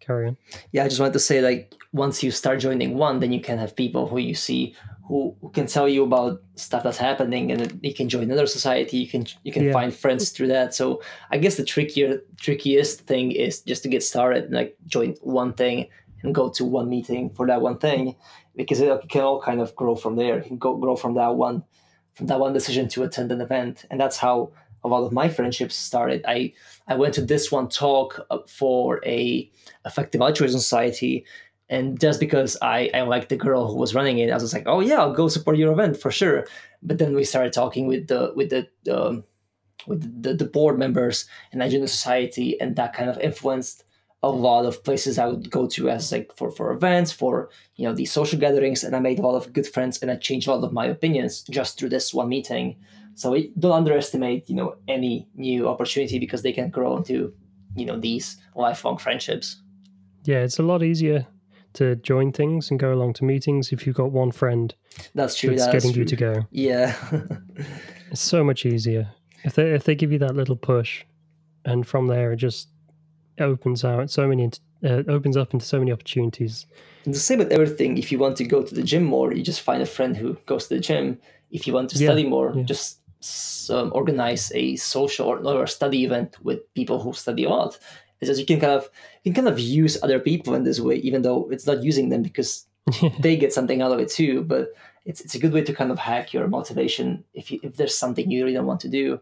[0.00, 0.36] carry on.
[0.72, 3.58] yeah, I just wanted to say like once you start joining one, then you can
[3.58, 4.74] have people who you see
[5.10, 8.96] who, who can tell you about stuff that's happening, and you can join another society.
[9.02, 9.72] You can you can Yeah.
[9.78, 10.68] find friends through that.
[10.74, 10.84] So
[11.34, 12.10] I guess the trickier
[12.46, 15.76] trickiest thing is just to get started and like join one thing
[16.22, 18.14] and go to one meeting for that one thing,
[18.54, 20.38] because it can all kind of grow from there.
[20.38, 21.64] It can go grow from that one
[22.14, 24.52] from that one decision to attend an event, and that's how
[24.84, 26.20] a lot of my friendships started.
[26.36, 26.52] I
[26.92, 29.50] I went to this one talk uh, for a
[29.84, 31.24] effective altruism society,
[31.70, 34.64] And just because I, I liked the girl who was running it, I was like,
[34.66, 36.44] oh yeah, I'll go support your event for sure.
[36.82, 39.22] But then we started talking with the with the um,
[39.86, 43.84] with the, the board members and the society, and that kind of influenced
[44.22, 47.86] a lot of places I would go to as like for for events, for you
[47.86, 50.48] know these social gatherings, and I made a lot of good friends, and I changed
[50.48, 52.76] a lot of my opinions just through this one meeting.
[53.14, 57.32] So don't underestimate you know any new opportunity because they can grow into
[57.76, 59.62] you know these lifelong friendships.
[60.24, 61.28] Yeah, it's a lot easier
[61.74, 64.74] to join things and go along to meetings if you've got one friend.
[65.14, 65.50] That's true.
[65.50, 66.00] That's, that's getting true.
[66.00, 66.46] you to go.
[66.50, 66.96] Yeah.
[68.10, 69.10] it's so much easier
[69.44, 71.04] if they if they give you that little push,
[71.64, 72.68] and from there it just
[73.38, 74.50] opens out so many
[74.84, 76.66] uh, opens up into so many opportunities.
[77.04, 77.98] And the same with everything.
[77.98, 80.36] If you want to go to the gym more, you just find a friend who
[80.46, 81.18] goes to the gym.
[81.50, 82.62] If you want to study Yeah, more, yeah.
[82.62, 82.98] just
[83.70, 87.78] um, organize a social or, or study event with people who study a lot.
[88.20, 88.88] It's just you can kind of
[89.24, 92.08] you can kind of use other people in this way, even though it's not using
[92.08, 92.66] them because
[93.20, 94.42] they get something out of it too.
[94.42, 97.76] But it's it's a good way to kind of hack your motivation if you, if
[97.76, 99.20] there's something you really don't want to do.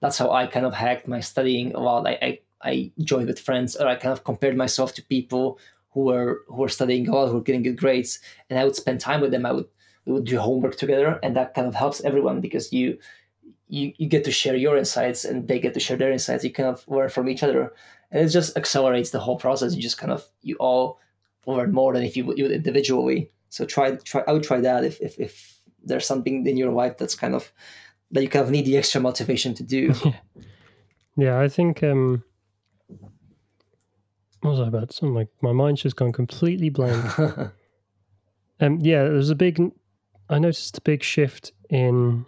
[0.00, 2.06] That's how I kind of hacked my studying a lot.
[2.06, 5.58] I, I I joined with friends, or I kind of compared myself to people
[5.90, 8.76] who were who were studying a lot, who were getting good grades, and I would
[8.76, 9.46] spend time with them.
[9.46, 9.68] I would
[10.04, 12.98] we would do homework together, and that kind of helps everyone because you
[13.68, 16.44] you you get to share your insights, and they get to share their insights.
[16.44, 17.72] You kind of learn from each other,
[18.10, 19.74] and it just accelerates the whole process.
[19.74, 20.98] You just kind of you all
[21.46, 23.30] learn more than if you would, you would individually.
[23.48, 24.22] So try try.
[24.26, 27.52] I would try that if if if there's something in your life that's kind of
[28.10, 29.94] that you kind of need the extra motivation to do.
[31.16, 32.24] Yeah, I think um
[34.40, 34.92] what was I about?
[34.92, 37.04] Something like my mind's just gone completely blank.
[38.60, 39.58] Um, yeah, there's a big.
[40.28, 42.26] I noticed a big shift in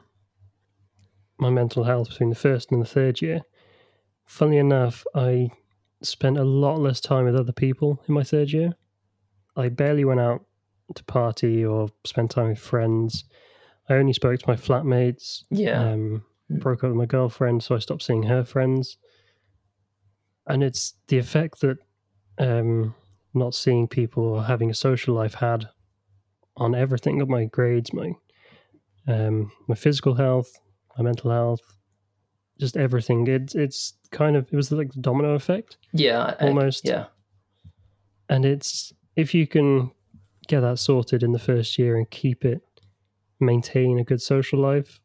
[1.38, 3.42] my mental health between the first and the third year.
[4.24, 5.50] Funnily enough, I
[6.02, 8.74] spent a lot less time with other people in my third year.
[9.56, 10.44] I barely went out
[10.94, 13.24] to party or spend time with friends.
[13.88, 15.44] I only spoke to my flatmates.
[15.50, 15.80] yeah.
[15.80, 18.98] Um, broke up with my girlfriend, so I stopped seeing her friends.
[20.46, 21.78] And it's the effect that
[22.38, 22.94] um,
[23.34, 25.68] not seeing people or having a social life had
[26.56, 28.12] on everything of my grades, my
[29.08, 30.52] um, my physical health,
[30.96, 31.60] my mental health,
[32.62, 33.26] just everything.
[33.26, 36.34] It's it's kind of it was like the domino effect, yeah.
[36.38, 36.86] I- almost.
[36.86, 37.06] yeah.
[38.28, 39.90] and it's if you can
[40.48, 42.62] get that sorted in the first year and keep it,
[43.40, 45.00] maintain a good social life,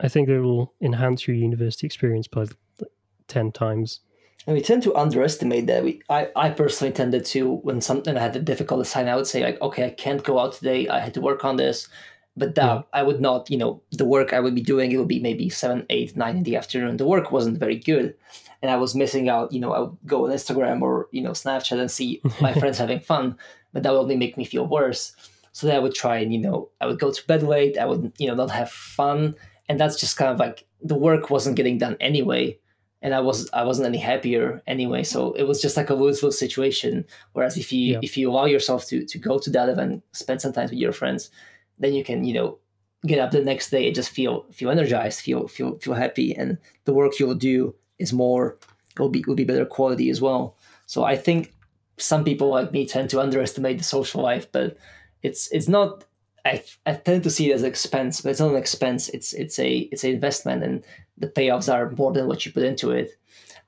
[0.00, 2.92] I think it will enhance your university experience by like,
[3.28, 4.00] ten times.
[4.46, 5.82] And we tend to underestimate that.
[5.82, 9.26] We, I, I personally tended to when something I had a difficult assignment, I would
[9.26, 10.88] say like, okay, I can't go out today.
[10.88, 11.88] I had to work on this,
[12.36, 12.82] but that Yeah.
[12.92, 13.50] I would not.
[13.50, 16.36] You know, the work I would be doing it would be maybe seven, eight, nine
[16.38, 16.96] in the afternoon.
[16.96, 18.14] The work wasn't very good,
[18.62, 19.52] and I was missing out.
[19.52, 22.78] You know, I would go on Instagram or you know Snapchat and see my friends
[22.78, 23.36] having fun,
[23.72, 25.14] but that would only make me feel worse.
[25.52, 27.78] So then I would try and you know I would go to bed late.
[27.78, 29.34] I would you know not have fun,
[29.68, 32.58] and that's just kind of like the work wasn't getting done anyway
[33.02, 35.02] and I was I wasn't any happier anyway.
[35.04, 37.04] So it was just like a lose lose situation.
[37.34, 37.98] Whereas if you Yeah.
[38.02, 40.92] if you allow yourself to to go to that event, spend some time with your
[40.92, 41.30] friends,
[41.78, 42.58] then you can you know
[43.06, 46.58] get up the next day and just feel feel energized, feel feel feel happy, and
[46.84, 48.58] the work you'll do is more
[48.98, 50.56] will be will be better quality as well.
[50.86, 51.52] So I think
[51.98, 54.76] some people like me tend to underestimate the social life, but
[55.22, 56.04] it's it's not.
[56.44, 59.08] I, I tend to see it as an expense, but it's not an expense.
[59.08, 60.84] It's it's a it's an investment, and
[61.18, 63.18] the payoffs are more than what you put into it.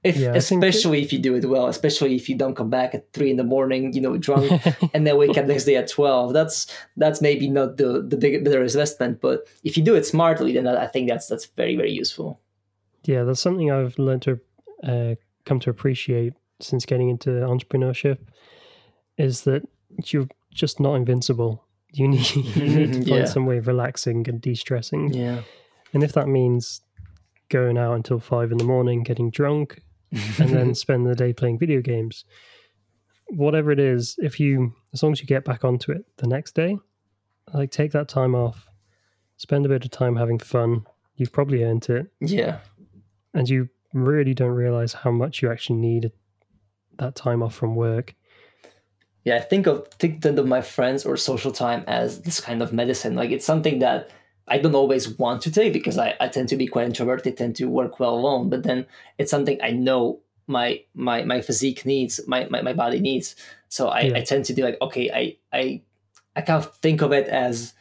[0.05, 3.13] If Yeah, especially if you do it well, especially if you don't come back at
[3.13, 4.51] three in the morning, you know, drunk,
[4.95, 6.33] and then wake up next day at twelve.
[6.33, 10.53] That's that's maybe not the the big better investment, but if you do it smartly,
[10.53, 12.41] then I think that's that's very very useful.
[13.05, 14.41] Yeah, that's something I've learned to
[14.85, 18.19] uh, come to appreciate since getting into entrepreneurship.
[19.17, 19.63] Is that
[20.07, 21.65] you're just not invincible.
[21.93, 23.25] You need you need to find Yeah.
[23.25, 25.43] some way of relaxing and de-stressing, Yeah,
[25.93, 26.83] and if that means
[27.49, 29.81] going out until five in the morning, getting drunk,
[30.13, 32.25] and then spend the day playing video games,
[33.29, 36.55] whatever it is, if you as long as you get back onto it the next
[36.55, 36.79] day,
[37.53, 38.67] like take that time off,
[39.37, 40.87] spend a bit of time having fun.
[41.17, 42.59] You've probably earned it yeah,
[43.35, 46.13] and you really don't realize how much you actually need
[46.99, 48.15] that time off from work.
[49.25, 49.37] yeah.
[49.37, 53.15] I think of think of my friends or social time as this kind of medicine.
[53.15, 54.11] Like it's something that
[54.51, 57.57] I don't always want to take because I, I tend to be quite introverted, tend
[57.57, 58.49] to work well alone.
[58.49, 58.87] But then
[59.19, 63.37] it's something I know my my my physique needs, my my, my body needs.
[63.69, 64.19] So I, Yeah.
[64.19, 65.83] I tend to do like okay, I I
[66.37, 67.75] I kind of think of it as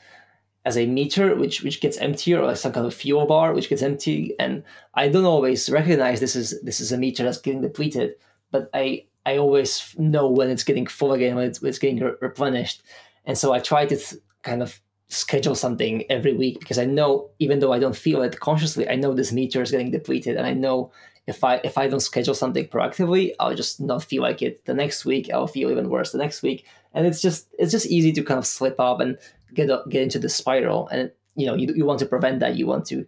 [0.66, 3.70] as a meter which which gets emptier or like some kind of fuel bar which
[3.70, 7.62] gets empty and I don't always recognize this is this is a meter that's getting
[7.62, 8.16] depleted
[8.52, 12.00] but I I always know when it's getting full again, when it's, when it's getting
[12.00, 12.82] re- replenished.
[13.26, 17.30] And so I try to th- kind of schedule something every week because I know,
[17.40, 20.36] even though I don't feel it consciously, I know this meter is getting depleted.
[20.36, 20.92] And I know
[21.28, 24.74] if I if I don't schedule something proactively, I'll just not feel like it the
[24.74, 25.30] next week.
[25.32, 26.66] I'll feel even worse the next week.
[26.94, 29.18] And it's just it's just easy to kind of slip up and
[29.54, 30.88] get up, get into the spiral.
[30.90, 32.56] And you know, you, you want to prevent that.
[32.58, 33.06] You want to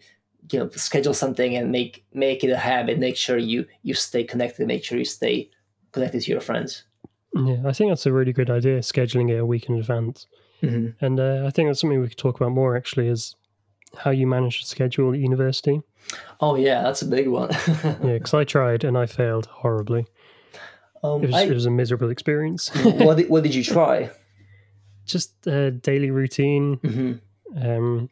[0.51, 4.23] you know schedule something and make make it a habit make sure you you stay
[4.23, 5.49] connected make sure you stay
[5.91, 6.85] connected to your friends
[7.35, 10.27] Yeah, I think that's a really good idea, scheduling it a week in advance.
[10.61, 11.05] Mm-hmm.
[11.05, 13.35] And uh, I think that's something we could talk about more actually is
[13.97, 15.81] how you manage to schedule at university.
[16.41, 17.49] oh yeah that's a big one
[17.83, 20.05] Yeah, because I tried and I failed horribly.
[21.03, 22.69] um, It was, I- it was a miserable experience.
[22.83, 24.09] what, did, what did you try
[25.05, 26.75] Just a daily routine.
[26.83, 27.13] hmm
[27.67, 28.09] Um,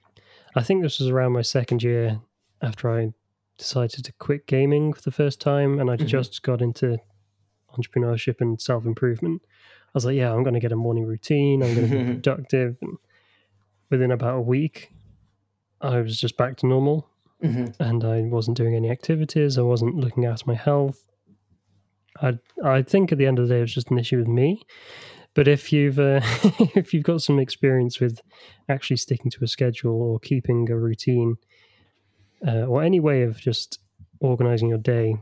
[0.55, 2.19] I think this was around my second year
[2.61, 3.13] after I
[3.59, 6.07] decided to quit gaming for the first time, and I Mhm.
[6.07, 6.97] just got into
[7.77, 9.41] entrepreneurship and self improvement.
[9.87, 11.63] I was like, yeah, I'm going to get a morning routine.
[11.63, 12.77] I'm going to be productive.
[12.81, 12.97] And
[13.89, 14.91] within about a week,
[15.81, 17.07] I was just back to normal,
[17.41, 19.57] hmm and I wasn't doing any activities.
[19.57, 21.03] I wasn't looking after my health.
[22.21, 24.27] I I think at the end of the day, it was just an issue with
[24.27, 24.63] me.
[25.33, 26.21] But if you've uh,
[26.75, 28.21] if you've got some experience with
[28.69, 31.35] actually sticking to a schedule or keeping a routine,
[32.45, 33.79] uh, or any way of just
[34.19, 35.15] organizing your day,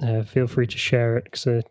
[0.00, 1.62] uh, feel free to share it because uh,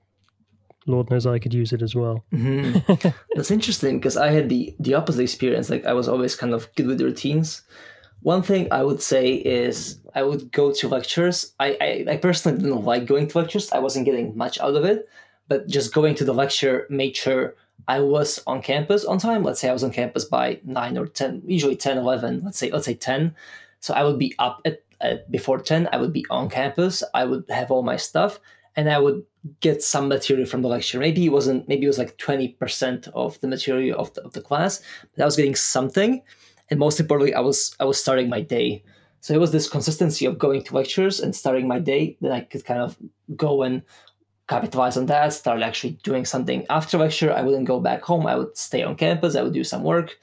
[0.88, 2.24] Lord knows I could use it as well.
[2.32, 2.78] hmm
[3.36, 5.70] That's interesting because I had the the opposite experience.
[5.70, 7.62] Like I was always kind of good with routines.
[8.22, 11.54] One thing I would say is I would go to lectures.
[11.60, 13.72] I, I, I personally didn't like going to lectures.
[13.72, 15.08] I wasn't getting much out of it,
[15.48, 17.56] but just going to the lecture made sure
[17.88, 19.44] I was on campus on time.
[19.44, 22.72] Let's say I was on campus by nine or ten, usually 10, 11, let's say,
[22.72, 23.36] let's say 10.
[23.80, 25.88] So I would be up at, at before 10.
[25.94, 27.04] I would be on campus.
[27.14, 28.40] I would have all my stuff
[28.76, 29.24] and I would
[29.60, 31.00] get some material from the lecture.
[31.00, 34.42] Maybe it wasn't, maybe it was like 20% of the material of the, of the
[34.42, 34.82] class,
[35.16, 36.22] but I was getting something.
[36.70, 38.84] And most importantly, I was, I was starting my day.
[39.22, 42.18] So it was this consistency of going to lectures and starting my day.
[42.22, 42.98] Then I could kind of
[43.36, 43.82] go and
[44.48, 47.34] capitalize on that, start actually doing something after lecture.
[47.34, 48.26] I wouldn't go back home.
[48.26, 49.36] I would stay on campus.
[49.36, 50.18] I would do some work.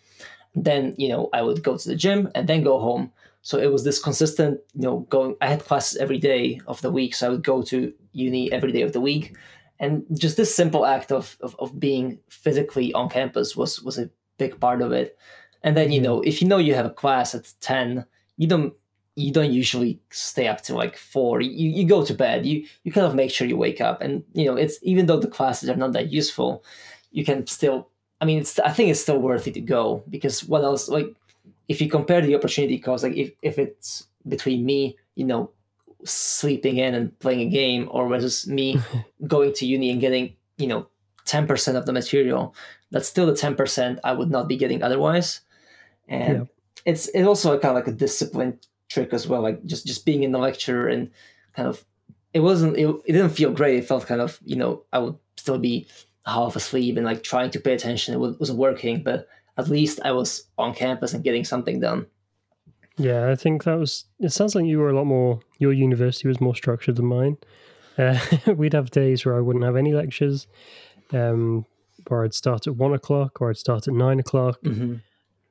[0.55, 3.13] Then, you know, I would go to the gym and then go home.
[3.43, 5.37] So it was this consistent, you know, going.
[5.41, 8.73] I had classes every day of the week, so I would go to uni every
[8.73, 9.37] day of the week,
[9.79, 14.11] and just this simple act of of, of being physically on campus was was a
[14.39, 15.19] big part of it.
[15.63, 16.05] And then you mm.
[16.05, 18.75] know, if you know you have a class at ten, you don't
[19.17, 21.41] you don't usually stay up till like four.
[21.41, 22.47] You you go to bed.
[22.47, 25.21] You you kind of make sure you wake up, and you know, it's even though
[25.21, 26.65] the classes are not that useful,
[27.11, 27.89] you can still.
[28.21, 31.15] I mean, it's I think it's still worth it to go because what else like
[31.69, 35.51] if you compare the opportunity cost, like if, if it's between me, you know,
[36.05, 38.79] sleeping in and playing a game, or versus me
[39.27, 40.87] going to uni and getting, you know,
[41.27, 42.55] 10% of the material,
[42.91, 45.41] that's still the 10% I would not be getting otherwise.
[46.09, 46.45] And Yeah.
[46.85, 50.05] it's it's also a kind of like a discipline trick as well, like just just
[50.05, 51.11] being in the lecture and
[51.57, 51.85] kind of
[52.35, 53.79] it wasn't it, it didn't feel great.
[53.79, 55.87] It felt kind of, you know, I would still be
[56.27, 58.15] half asleep and like trying to pay attention.
[58.15, 62.07] It wa- wasn't working, but at least I was on campus and getting something done.
[62.97, 64.05] Yeah, I think that was.
[64.21, 65.41] It sounds like you were a lot more.
[65.59, 67.37] Your university was more structured than mine.
[67.99, 68.19] Uh,
[68.57, 70.47] we'd have days where I wouldn't have any lectures,
[71.13, 71.67] um,
[72.09, 74.61] where I'd start at one o'clock or I'd start at nine o'clock.
[74.63, 74.97] Mm-hmm.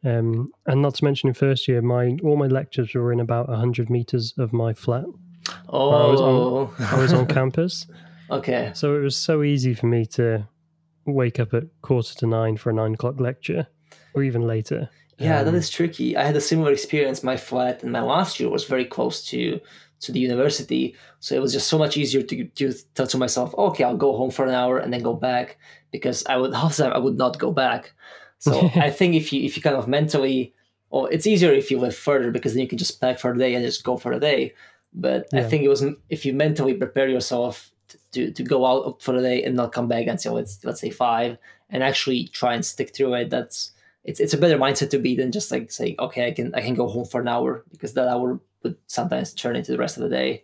[0.06, 3.50] Um, and not to mention, in first year, my all my lectures were in about
[3.50, 5.06] hundred meters of my flat.
[5.70, 7.88] I was Oh, I was on campus,
[8.30, 8.72] okay.
[8.74, 10.48] so it was so easy for me to
[11.06, 13.68] wake up at quarter to nine for a nine o'clock lecture,
[14.14, 14.90] or even later.
[15.24, 16.16] Yeah, that Um, is tricky.
[16.18, 17.24] I had a similar experience.
[17.24, 19.60] My flat in my last year was very close to
[20.02, 23.54] to the university, so it was just so much easier to to tell to myself,
[23.58, 25.58] okay, I'll go home for an hour and then go back
[25.92, 27.94] because I would half the time I would not go back.
[28.40, 30.54] So I think if you if you kind of mentally,
[30.90, 33.38] or it's easier if you live further because then you can just pack for a
[33.38, 34.54] day and just go for a day.
[34.94, 37.72] But I think it was if you mentally prepare yourself
[38.12, 40.90] to to go out for the day and not come back until it's let's say
[40.92, 41.38] five
[41.70, 43.30] and actually try and stick through it.
[43.30, 43.72] That's
[44.04, 46.62] it's it's a better mindset to be than just like saying okay I can I
[46.62, 49.98] can go home for an hour because that hour would sometimes turn into the rest
[49.98, 50.44] of the day.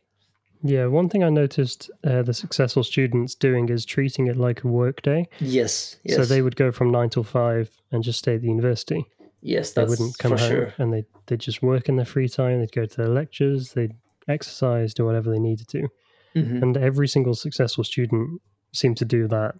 [0.62, 4.68] Yeah, one thing I noticed uh, the successful students doing is treating it like a
[4.68, 5.30] work day.
[5.39, 6.18] Yes, yes.
[6.18, 9.05] So they would go from nine till five and just stay at the university.
[9.41, 10.74] yes, They wouldn't come home sure.
[10.78, 12.60] and they they'd just work in their free time.
[12.60, 13.72] They'd go to their lectures.
[13.72, 13.93] They'd
[14.28, 15.88] exercise, do whatever they needed to.
[16.36, 16.62] Mhm.
[16.62, 18.41] And every single successful student
[18.74, 19.55] seemed to do that.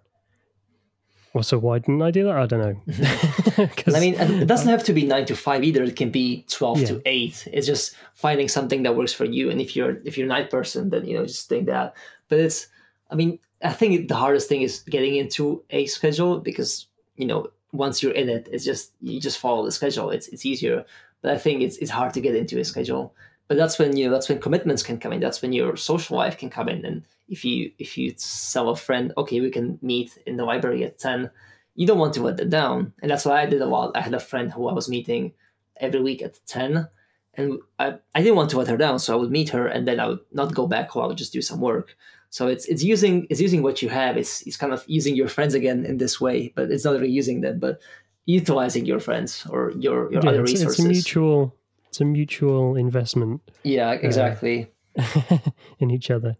[1.32, 2.36] Well, so why didn't I do that?
[2.36, 3.68] I don't know.
[3.94, 5.82] I mean, it doesn't have to be nine to five either.
[5.84, 6.86] It can be twelve Yeah.
[6.88, 7.46] to eight.
[7.52, 9.48] It's just finding something that works for you.
[9.50, 11.94] And if you're if you're a night person, then you know just think that.
[12.28, 12.66] But it's,
[13.10, 17.50] I mean, I think the hardest thing is getting into a schedule because you know
[17.72, 20.10] once you're in it, it's just you just follow the schedule.
[20.10, 20.84] It's it's easier.
[21.22, 23.14] But I think it's it's hard to get into a schedule.
[23.50, 25.18] But that's when you know that's when commitments can come in.
[25.18, 26.84] That's when your social life can come in.
[26.84, 28.14] And if you if you
[28.52, 31.30] tell a friend, okay, we can meet in the library at ten,
[31.74, 32.92] you don't want to let them down.
[33.02, 33.96] And that's what I did a lot.
[33.96, 35.32] I had a friend who I was meeting
[35.78, 36.86] every week at ten,
[37.34, 39.82] and I, I didn't want to let her down, so I would meet her and
[39.88, 41.02] then I would not go back home.
[41.02, 41.96] I would just do some work.
[42.30, 44.16] So it's it's using it's using what you have.
[44.16, 47.10] It's it's kind of using your friends again in this way, but it's not really
[47.10, 47.80] using them, but
[48.26, 50.84] utilizing your friends or your your Yeah, other it's, resources.
[50.84, 51.56] it's mutual
[51.90, 54.70] it's a mutual investment yeah, exactly.
[55.80, 56.36] in each other.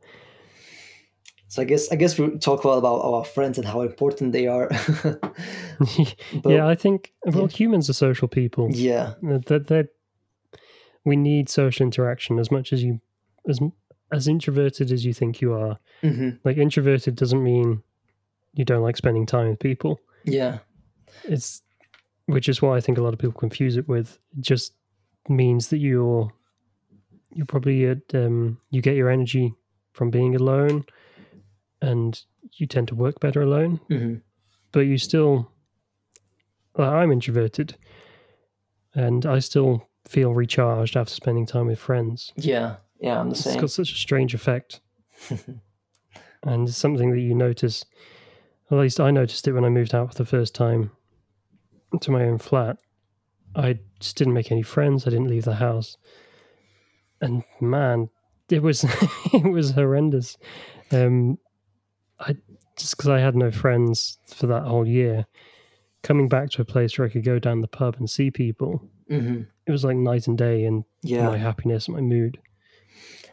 [1.48, 4.32] So I guess I guess we talk a lot about our friends and how important
[4.32, 4.68] they are.
[6.42, 8.68] But- yeah, I think well, humans are social people.
[8.70, 9.88] yeah, That that
[11.04, 13.00] we need social interaction as much as you
[13.48, 13.58] as
[14.12, 15.78] as introverted as you think you are.
[16.02, 17.82] hmm Like introverted doesn't mean
[18.54, 19.98] you don't like spending time with people.
[20.24, 20.58] yeah,
[21.24, 21.62] It's
[22.26, 24.74] which is why I think a lot of people confuse it with just
[25.28, 26.32] means that you're
[27.32, 29.54] you're probably at, um, you get your energy
[29.92, 30.84] from being alone,
[31.80, 32.20] and
[32.54, 33.80] you tend to work better alone.
[33.88, 34.14] hmm
[34.72, 35.50] But you still,
[36.76, 37.76] like, I'm introverted,
[38.94, 42.32] and I still feel recharged after spending time with friends.
[42.36, 43.20] yeah, yeah.
[43.20, 43.52] I'm the same.
[43.54, 44.80] It's got such a strange effect,
[46.42, 47.84] and it's something that you notice.
[48.72, 50.90] At least I noticed it when I moved out for the first time
[52.00, 52.78] to my own flat.
[53.54, 55.06] I just didn't make any friends.
[55.06, 55.96] I didn't leave the house,
[57.20, 58.08] and man,
[58.48, 58.84] it was
[59.32, 60.36] it was horrendous.
[60.92, 61.38] Um,
[62.18, 62.36] I
[62.76, 65.26] just because I had no friends for that whole year.
[66.02, 68.82] Coming back to a place where I could go down the pub and see people,
[69.08, 71.26] hmm it was like night and day in Yeah.
[71.26, 72.38] my happiness, my mood.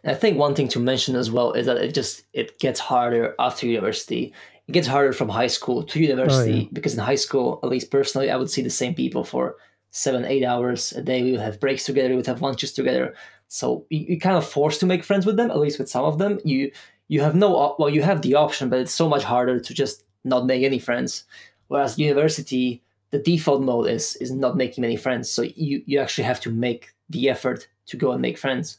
[0.04, 2.80] And I think one thing to mention as well is that it just it gets
[2.82, 4.34] harder after university.
[4.68, 6.68] It gets harder from high school to university Oh, yeah.
[6.74, 9.56] because in high school, at least personally, I would see the same people for
[9.98, 11.24] seven, eight hours a day.
[11.24, 13.14] We would have breaks together, we would have lunches together.
[13.48, 16.06] So you, you kind of forced to make friends with them, at least with some
[16.06, 16.40] of them.
[16.44, 16.72] You
[17.08, 20.04] you have no well, you have the option, but it's so much harder to just
[20.24, 21.24] not make any friends.
[21.70, 22.82] Whereas university,
[23.12, 25.30] the default mode is is not making many friends.
[25.30, 28.78] So you you actually have to make the effort to go and make friends.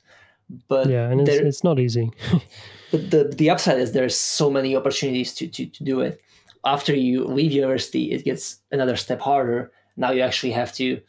[0.68, 2.10] But Yeah, and it's, there- it's not easy.
[2.92, 6.20] but the the upside is there's so many opportunities to, to to do it.
[6.64, 9.70] After you leave university, it gets another step harder.
[9.98, 11.00] Now you actually have to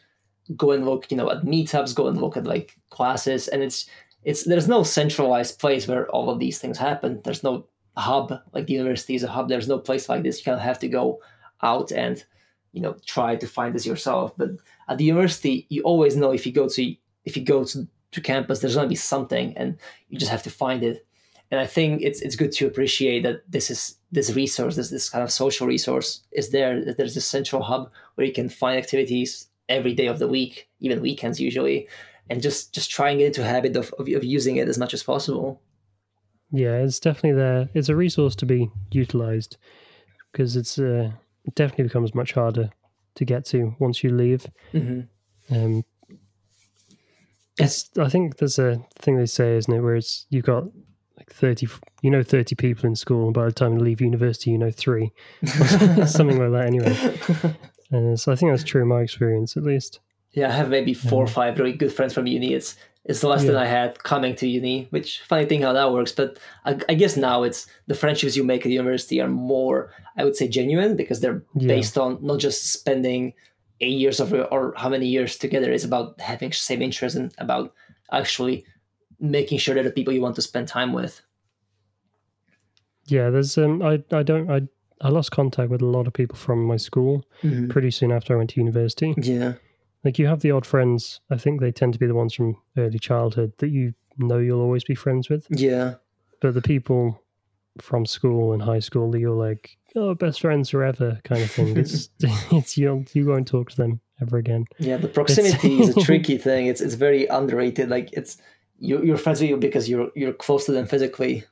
[0.56, 3.86] go and look, you know, at meetups, go and look at like classes, and it's
[4.24, 7.22] it's there's no centralized place where all of these things happen.
[7.24, 9.50] There's no hub like the university is a hub.
[9.50, 10.40] There's no place like this.
[10.40, 11.22] You kind of have to go
[11.62, 12.24] out and
[12.72, 14.34] you know try to find this yourself.
[14.38, 14.52] But
[14.88, 18.22] at the university, you always know if you go to if you go to, to
[18.22, 19.78] campus, there's going to be something, and
[20.10, 21.06] you just have to find it
[21.52, 25.10] and I think it's it's good to appreciate that this is this resource, this this
[25.10, 26.84] kind of social resource is there.
[26.86, 30.70] that There's a central hub where you can find activities every day of the week,
[30.80, 31.88] even weekends usually,
[32.30, 34.78] and just just try and get into a habit of, of, of using it as
[34.78, 35.62] much as possible.
[36.52, 37.70] Yeah, it's definitely there.
[37.74, 39.58] It's a resource to be utilized
[40.32, 41.12] because it's uh,
[41.46, 42.70] it definitely becomes much harder
[43.16, 44.46] to get to once you leave.
[44.74, 45.56] Mm-hmm.
[45.56, 45.84] Um,
[47.58, 50.66] it's I think there's a thing they say, isn't it, where it's you've got
[51.30, 51.68] like thirty,
[52.02, 54.72] you know, thirty people in school, and by the time you leave university, you know,
[54.72, 55.12] three,
[56.06, 56.64] something like that.
[56.66, 56.96] Anyway,
[57.92, 60.00] and so I think that's true in my experience, at least.
[60.32, 62.54] Yeah, I have maybe four or five really good friends from uni.
[62.54, 62.76] It's
[63.06, 63.62] it's less than Yeah.
[63.62, 66.12] I had coming to uni, which funny thing how that works.
[66.12, 70.24] But I, I guess now it's the friendships you make at university are more, I
[70.26, 71.68] would say, genuine because they're Yeah.
[71.68, 73.34] based on not just spending
[73.82, 75.72] eight years of or how many years together.
[75.72, 77.74] It's about having same interests and about
[78.12, 78.66] actually
[79.20, 81.22] making sure that the people you want to spend time with.
[83.06, 84.62] Yeah, there's um, I I don't I
[85.02, 87.26] I lost contact with a lot of people from my school
[87.70, 89.14] pretty soon after I went to university.
[89.18, 89.54] Yeah,
[90.04, 91.22] Like you have the odd friends.
[91.30, 94.62] I think they tend to be the ones from early childhood that you know you'll
[94.62, 95.48] always be friends with.
[95.50, 95.96] yeah,
[96.42, 97.22] But the people
[97.82, 101.78] from school and high school that you're like, oh, best friends forever kind of thing.
[101.78, 102.10] It's
[102.52, 104.66] it's you you won't talk to them ever again.
[104.78, 104.98] yeah.
[104.98, 106.68] The proximity is a tricky thing.
[106.68, 107.90] It's it's very underrated.
[107.90, 108.38] Like it's
[108.80, 111.44] you you're friends with you because you're you're close to them physically.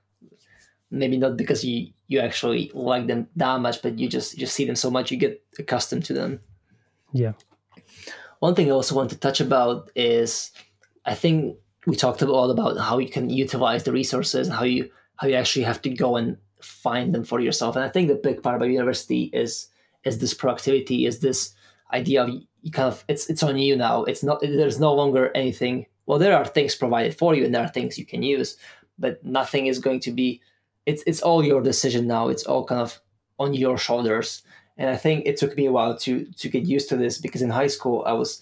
[0.90, 4.56] Maybe not because you you actually like them that much, but you just you just
[4.56, 6.40] see them so much you get accustomed to them.
[7.14, 7.34] Yeah.
[8.40, 10.52] One thing I also want to touch about is
[11.06, 14.64] I think we talked a lot about how you can utilize the resources and how
[14.64, 17.76] you how you actually have to go and find them for yourself.
[17.76, 19.70] And I think the big part about university is
[20.04, 21.54] is this proactivity, is this
[21.94, 22.30] idea of
[22.62, 24.04] you kind of it's it's on you now.
[24.04, 25.86] It's not there's no longer anything.
[26.08, 28.58] Well, there are things provided for you and there are things you can use,
[28.98, 30.42] but nothing is going to be
[30.88, 32.30] it's it's all your decision now.
[32.30, 33.00] It's all kind of
[33.38, 34.42] on your shoulders.
[34.78, 37.42] And I think it took me a while to to get used to this because
[37.42, 38.42] in high school I was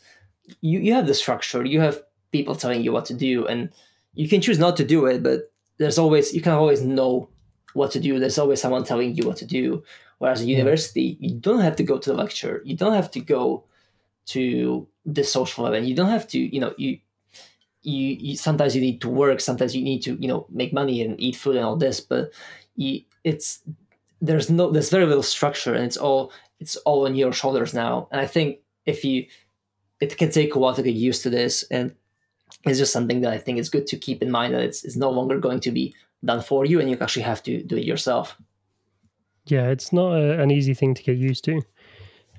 [0.61, 2.01] you you have the structure, you have
[2.31, 3.69] people telling you what to do, and
[4.13, 7.29] you can choose not to do it, but there's always you can always know
[7.73, 8.19] what to do.
[8.19, 9.83] There's always someone telling you what to do.
[10.19, 12.61] Whereas in university, you don't have to go to the lecture.
[12.63, 13.65] You don't have to go
[14.27, 15.85] to the social event.
[15.85, 16.99] You don't have to, you know, you
[17.85, 21.01] you, you, sometimes you need to work sometimes you need to you know make money
[21.01, 22.31] and eat food and all this but
[22.75, 23.61] you, it's
[24.21, 28.07] there's no there's very little structure and it's all it's all on your shoulders now.
[28.11, 29.25] And i think if you
[29.99, 31.93] it can take a while to get used to this and
[32.63, 34.95] it's just something that i think is good to keep in mind that it's, it's
[34.95, 37.85] no longer going to be done for you and you actually have to do it
[37.85, 38.35] yourself.
[39.45, 41.61] Yeah it's not a, an easy thing to get used to.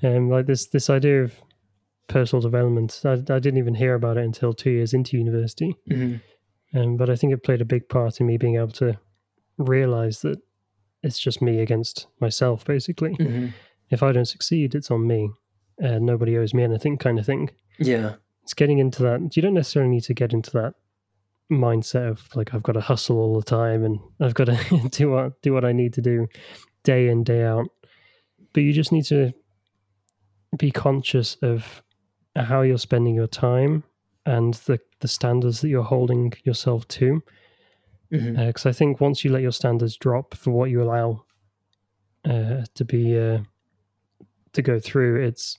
[0.02, 1.34] Um like this this idea of
[2.08, 3.00] personal development.
[3.04, 5.76] I, I didn't even hear about it until two years into university.
[5.90, 6.78] Mm-hmm.
[6.78, 8.98] Um, but I think it played a big part in me being able to
[9.58, 10.38] realize that
[11.02, 13.16] it's just me against myself, basically.
[13.16, 13.48] Mm-hmm.
[13.90, 15.30] If I don't succeed, it's on me.
[15.78, 17.50] and nobody owes me anything, kind of thing.
[17.78, 18.14] Yeah.
[18.42, 19.36] It's getting into that.
[19.36, 20.74] You don't necessarily need to get into that
[21.50, 25.10] mindset of like I've got to hustle all the time and I've got to do
[25.10, 26.26] what do what I need to do
[26.82, 27.66] day in day out.
[28.52, 29.32] But you just need to
[30.56, 31.82] be conscious of
[32.44, 33.84] how you're spending your time
[34.24, 37.22] and the the standards that you're holding yourself to.
[38.10, 38.68] Because mm-hmm.
[38.68, 41.24] uh, I think once you let your standards drop for what you allow
[42.24, 43.38] uh, to be uh,
[44.52, 45.58] to go through, it's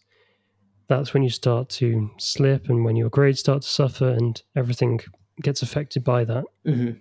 [0.88, 5.00] that's when you start to slip and when your grades start to suffer and everything
[5.42, 6.46] gets affected by that.
[6.66, 7.00] Mm-hmm.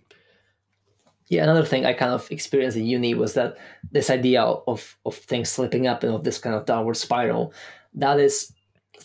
[1.28, 3.56] Yeah, another thing I kind of experienced in uni was that
[3.90, 7.52] this idea of of things slipping up and of this kind of downward spiral,
[7.94, 8.52] that is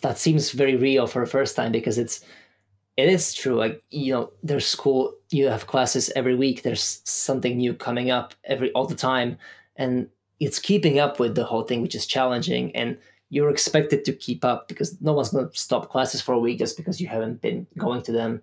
[0.00, 2.20] that seems very real for the first time because it's
[2.96, 3.56] it is true.
[3.56, 6.62] Like you know there's school you have classes every week.
[6.62, 9.38] There's something new coming up every all the time.
[9.76, 10.08] And
[10.40, 12.74] it's keeping up with the whole thing which is challenging.
[12.76, 12.98] And
[13.30, 16.58] you're expected to keep up because no one's going to stop classes for a week
[16.58, 18.42] just because you haven't been going to them.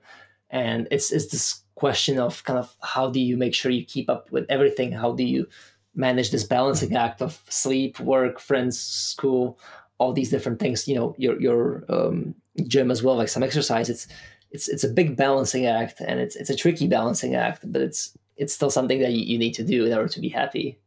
[0.50, 4.10] And it's it's this question of kind of how do you make sure you keep
[4.10, 4.91] up with everything?
[4.91, 5.47] How do you
[5.95, 9.60] manage this balancing act of sleep work friends school
[10.00, 12.34] all these different things you know your your um,
[12.68, 13.89] gym as well like some exercise.
[13.89, 14.08] It's
[14.52, 18.18] it's it's a big balancing act and it's it's a tricky balancing act but it's
[18.38, 20.80] it's still something that you, you need to do in order to be happy.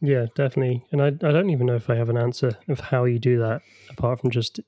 [0.00, 0.84] Yeah definitely.
[0.92, 3.38] And I, I don't even know if i have an answer of how you do
[3.38, 4.60] that apart from just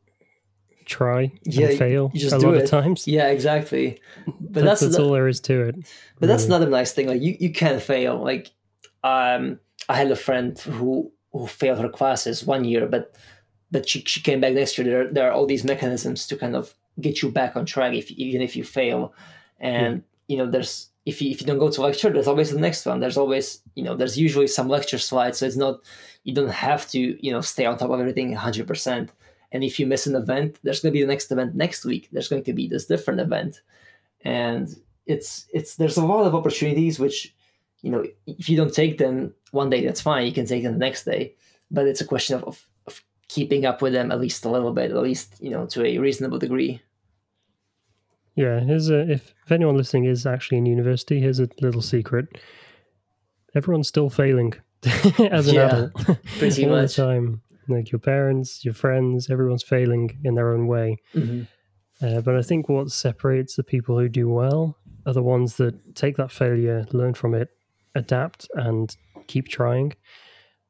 [0.85, 2.65] try yeah, and fail a lot it.
[2.65, 3.07] of times.
[3.07, 4.01] Yeah exactly.
[4.27, 5.87] But that's, that's, that's all there is to it but
[6.23, 6.33] really.
[6.33, 8.23] that's another nice thing like you, you can fail.
[8.23, 8.51] Like
[9.05, 13.17] um i had a friend who who failed her classes one year but
[13.73, 14.87] but she, she came back next year.
[14.87, 18.11] There, there are all these mechanisms to kind of get you back on track, if
[18.13, 19.15] even if you fail.
[19.59, 20.03] And yeah.
[20.29, 22.85] you know, there's if you if you don't go to lecture, there's always the next
[22.87, 23.01] one.
[23.01, 25.81] There's always you know, there's usually some lecture slides, so it's not
[26.23, 28.67] you don't have to you know stay on top of everything 100.
[28.69, 29.11] percent
[29.51, 32.09] And if you miss an event, there's going to be the next event next week.
[32.13, 33.63] There's going to be this different event,
[34.21, 34.69] and
[35.07, 37.35] it's it's there's a lot of opportunities which
[37.81, 40.27] you know if you don't take them one day, that's fine.
[40.27, 41.35] You can take them the next day,
[41.71, 42.67] but it's a question of, of
[43.33, 45.99] keeping up with them at least a little bit, at least you know to a
[45.99, 46.81] reasonable degree.
[48.35, 52.27] Yeah, here's a, if if anyone listening is actually in university, here's a little secret.
[53.55, 54.55] Everyone's still failing
[55.31, 56.97] as an yeah, adult pretty all much.
[56.97, 57.43] the time.
[57.69, 60.99] Like your parents, your friends, everyone's failing in their own way.
[61.15, 61.43] Mm-hmm.
[62.05, 64.77] Uh, but I think what separates the people who do well
[65.07, 67.51] are the ones that take that failure, learn from it,
[67.95, 68.95] adapt, and
[69.29, 69.93] keep trying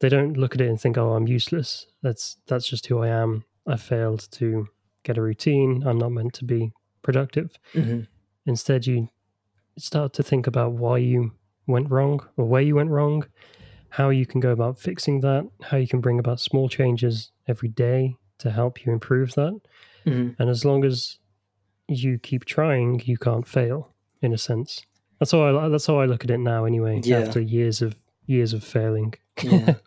[0.03, 3.09] they don't look at it and think, "Oh, I'm useless." That's that's just who I
[3.09, 3.45] am.
[3.69, 4.67] I failed to
[5.05, 5.85] get a routine.
[5.87, 6.73] I'm not meant to be
[7.03, 7.57] productive.
[7.73, 8.01] Mm-hmm.
[8.45, 9.09] Instead, you
[9.79, 11.33] start to think about why you
[11.69, 13.25] went wrong or where you went wrong,
[13.91, 17.69] how you can go about fixing that, how you can bring about small changes every
[17.69, 19.61] day to help you improve that.
[20.05, 20.43] Mm-hmm.
[20.43, 21.19] And as long as
[21.87, 23.95] you keep trying, you can't fail.
[24.21, 24.85] In a sense,
[25.21, 26.65] that's how I that's how I look at it now.
[26.65, 27.21] Anyway, yeah.
[27.21, 27.97] after years of
[28.27, 29.15] years of failing.
[29.43, 29.75] yeah.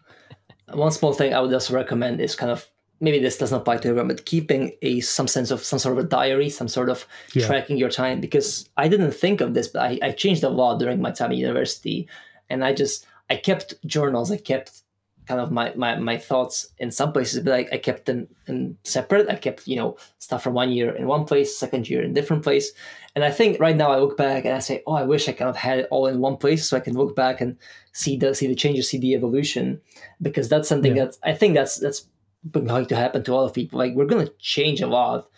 [0.73, 2.67] One small thing I would also recommend is kind of
[2.99, 6.05] maybe this doesn't apply to everyone, but keeping a some sense of some sort of
[6.05, 7.45] a diary, some sort of yeah.
[7.45, 8.19] tracking your time.
[8.19, 11.31] Because I didn't think of this, but I, I changed a lot during my time
[11.31, 12.07] at university,
[12.49, 14.31] and I just I kept journals.
[14.31, 14.81] I kept
[15.25, 18.77] kind of my, my, my thoughts in some places, but I, I kept them in
[18.83, 19.29] separate.
[19.29, 22.43] I kept, you know, stuff from one year in one place, second year in different
[22.43, 22.71] place.
[23.15, 25.31] And I think right now I look back and I say, oh, I wish I
[25.31, 27.57] kind of had it all in one place so I can look back and
[27.93, 29.81] see the see the changes, see the evolution.
[30.21, 31.05] Because that's something yeah.
[31.05, 32.07] that I think that's that's
[32.51, 33.79] going to happen to a lot of people.
[33.79, 35.29] Like we're gonna change a lot.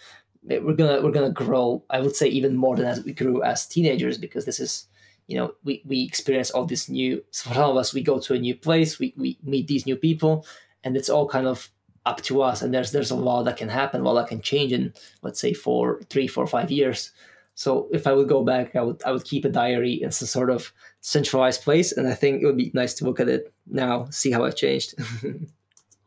[0.44, 3.68] We're gonna we're gonna grow, I would say even more than as we grew as
[3.68, 4.88] teenagers, because this is
[5.28, 8.18] you know we, we experience all this new so for some of us we go
[8.20, 10.46] to a new place we, we meet these new people
[10.84, 11.70] and it's all kind of
[12.06, 14.42] up to us and there's there's a lot that can happen a lot that can
[14.42, 17.12] change in let's say for three four five years
[17.58, 19.93] so if i would go back i would i would keep a diary.
[20.01, 23.20] In some sort of centralized place and i think it would be nice to look
[23.20, 24.93] at it now see how i've changed.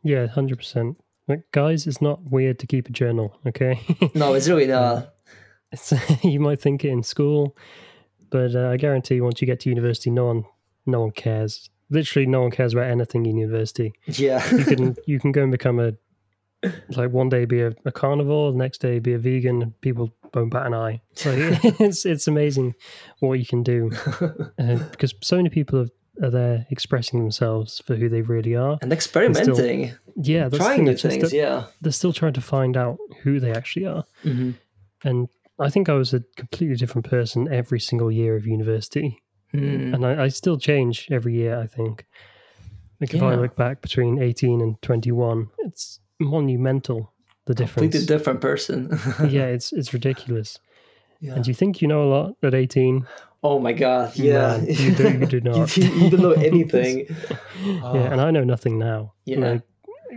[0.03, 0.95] Yeah 100%
[1.27, 3.79] like, guys it's not weird to keep a journal okay?
[4.15, 5.13] No it's really not.
[5.71, 5.93] It's,
[6.23, 7.55] you might think it in school
[8.31, 10.45] but uh, i guarantee once you get to university no one
[10.85, 11.69] no one cares.
[11.89, 13.93] Literally no one cares about anything in university.
[14.05, 15.93] Yeah, you can you can go and become a
[16.89, 19.73] like one day be a, a carnivore, the next day be a vegan.
[19.81, 21.01] People won't bat an eye.
[21.13, 21.31] So
[21.79, 22.75] it's it's amazing
[23.19, 23.91] what you can do
[24.59, 28.77] uh, because so many people are, are there expressing themselves for who they really are
[28.81, 29.53] and experimenting.
[29.53, 31.27] Still, yeah, trying new things.
[31.27, 34.03] Still, yeah, they're still trying to find out who they actually are.
[34.23, 34.51] Mm-hmm.
[35.03, 35.27] And
[35.59, 39.21] I think I was a completely different person every single year of university.
[39.53, 39.93] Mm.
[39.93, 42.05] And I, I, still change every year, I think.
[43.01, 47.11] Like if I look back between 18 and 21, it's monumental,
[47.45, 47.93] the difference.
[47.93, 48.89] Completely different person.
[49.27, 50.59] yeah, it's it's ridiculous.
[51.19, 51.35] Yeah.
[51.35, 53.05] And you think you know a lot at 18?
[53.43, 54.57] Oh my God, yeah.
[54.57, 55.77] Man, you, do, you do not.
[55.77, 57.05] you, you, don't know anything.
[57.63, 59.13] yeah, and I know nothing now.
[59.25, 59.39] Yeah.
[59.39, 59.61] Like,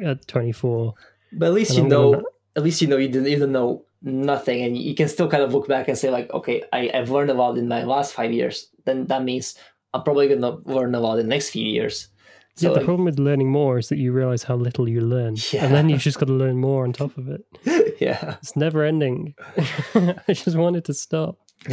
[0.05, 0.95] at 24.
[1.33, 2.23] But at least you know,
[2.57, 5.43] at least you know you didn't, you didn't know nothing and you can still kind
[5.43, 8.13] of look back and say like okay I, i've learned a lot in my last
[8.13, 9.57] five years then that means
[9.95, 12.09] i'm probably going to learn a lot in the next few years
[12.57, 15.01] so yeah, the like, problem with learning more is that you realize how little you
[15.01, 15.65] learn yeah.
[15.65, 17.45] and then you've just got to learn more on top of it.
[18.01, 18.37] Yeah.
[18.43, 19.35] It's never ending.
[19.95, 21.39] I just wanted to stop.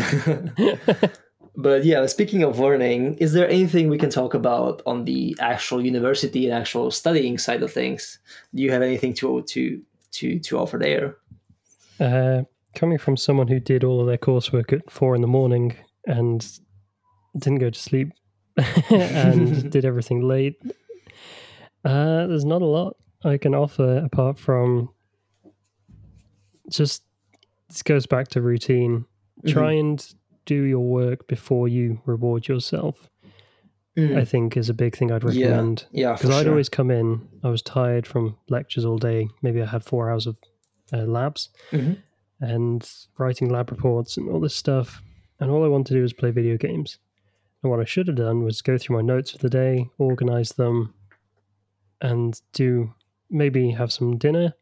[1.54, 5.84] But yeah speaking of learning is there anything we can talk about on the actual
[5.84, 8.20] university and actual studying side of things?
[8.56, 11.18] Do you have anything to to to to offer there?
[12.00, 15.76] Uh, coming from someone who did all of their coursework at four in the morning
[16.06, 16.48] and
[17.38, 18.14] didn't go to sleep
[18.90, 20.62] and did everything late,
[21.86, 24.90] uh, there's not a lot I can offer apart from
[26.70, 27.04] just
[27.68, 29.06] this goes back to routine.
[29.44, 29.50] Mm-hmm.
[29.50, 30.14] Try and
[30.46, 33.10] do your work before you reward yourself.
[33.98, 34.18] Mm.
[34.18, 35.86] I think is a big thing I'd recommend.
[35.92, 36.52] Yeah, because I'd sure.
[36.52, 37.28] always come in.
[37.44, 39.28] I was tired from lectures all day.
[39.42, 40.38] Maybe I had four hours of
[40.94, 41.94] uh, labs mm-hmm.
[42.40, 45.02] and writing lab reports and all this stuff.
[45.42, 47.00] And all I wanted to do was play video games.
[47.64, 50.50] And what I should have done was go through my notes for the day, organize
[50.50, 50.94] them,
[52.02, 52.94] and do
[53.30, 54.54] maybe have some dinner,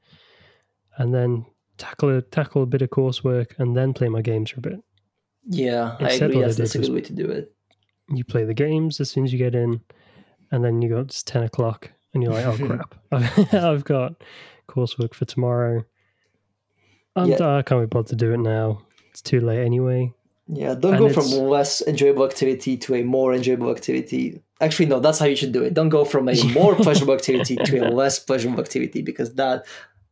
[0.98, 1.46] and then
[1.78, 4.84] tackle a, tackle a bit of coursework, and then play my games for a bit.
[5.46, 6.42] Yeah, Instead, I agree.
[6.42, 7.54] That's, that's a good way to do it.
[8.10, 9.82] You play the games as soon as you get in,
[10.52, 12.96] and then you go, it's 10 o'clock, and you're like, oh crap,
[13.54, 14.22] I've got
[14.68, 15.86] coursework for tomorrow.
[17.16, 17.38] I'm, yeah.
[17.38, 18.82] Uh, I can't be bothered to do it now.
[19.10, 20.14] It's too late anyway.
[20.52, 24.42] Yeah, don't and go from less enjoyable activity to a more enjoyable activity.
[24.60, 25.76] Actually, no, that's how you should do it.
[25.76, 29.66] Don't go from a more pleasurable activity to a less pleasurable activity because that,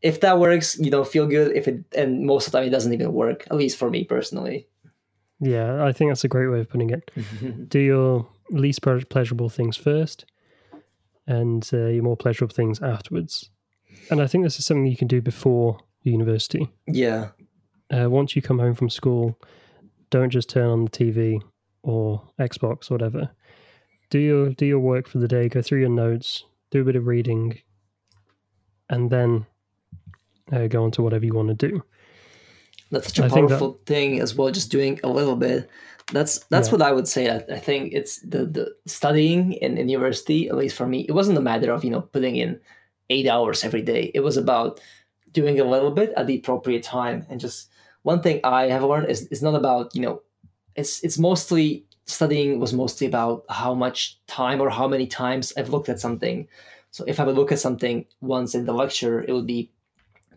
[0.04, 1.56] if that works, you don't feel good.
[1.56, 3.48] If it, and most of the time it doesn't even work.
[3.50, 4.68] At least for me personally.
[5.40, 7.10] Yeah, I think that's a great way of putting it.
[7.70, 10.26] do your least pleasurable things first,
[11.26, 13.50] and uh, your more pleasurable things afterwards.
[14.12, 16.70] And I think this is something you can do before university.
[16.86, 17.30] Yeah.
[17.92, 19.40] Uh, once you come home from school,
[20.10, 21.42] don't just turn on the TV
[21.84, 23.30] or Xbox or whatever.
[24.10, 25.50] Do your do your work for the day.
[25.50, 26.46] Go through your notes.
[26.72, 27.60] Do a bit of reading,
[28.90, 29.46] and then
[30.52, 31.84] uh, go on to whatever you want to do.
[32.92, 34.52] That's such a I powerful that, thing as well.
[34.52, 35.70] Just doing a little bit.
[36.14, 36.72] That's that's yeah.
[36.72, 37.30] what I would say.
[37.30, 40.48] I, I think it's the the studying in, in university.
[40.48, 42.60] At least for me, it wasn't a matter of you know putting in
[43.10, 44.12] eight hours every day.
[44.14, 44.80] It was about
[45.32, 47.26] doing a little bit at the appropriate time.
[47.30, 47.70] And just
[48.08, 50.22] one thing I have learned is it's not about, you know,
[50.76, 55.74] it's it's mostly studying was mostly about how much time or how many times I've
[55.74, 56.48] looked at something.
[56.92, 59.70] So if I would look at something once in the lecture, it would be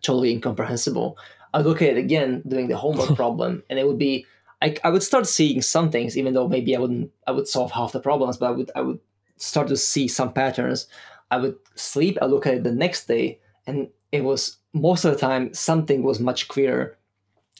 [0.01, 1.17] totally incomprehensible.
[1.53, 4.25] I'd look at it again doing the homework problem, and it would be
[4.61, 7.71] I, I would start seeing some things, even though maybe I wouldn't I would solve
[7.71, 8.99] half the problems, but I would I would
[9.37, 10.87] start to see some patterns.
[11.31, 15.13] I would sleep, I look at it the next day, and it was most of
[15.13, 16.97] the time something was much clearer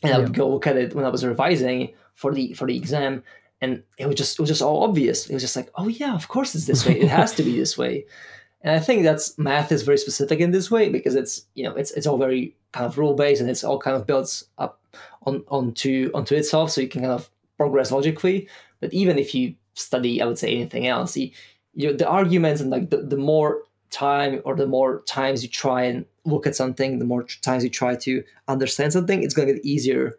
[0.01, 2.75] and i would go look at it when i was revising for the for the
[2.75, 3.23] exam
[3.61, 5.29] and it was just it was just all obvious.
[5.29, 6.99] It was just like oh yeah of course it's this way.
[6.99, 8.05] It has to be this way.
[8.63, 11.73] And i think that's math is very specific in this way because it's you know
[11.73, 14.79] it's it's all very kind of rule based and it's all kind of built up
[15.23, 18.47] on onto onto itself so you can kind of progress logically.
[18.79, 21.31] But even if you study i would say anything else you,
[21.73, 25.83] you the arguments and like the, the more time or the more times you try
[25.83, 29.53] and look at something, the more times you try to understand something, it's going to
[29.53, 30.17] get easier.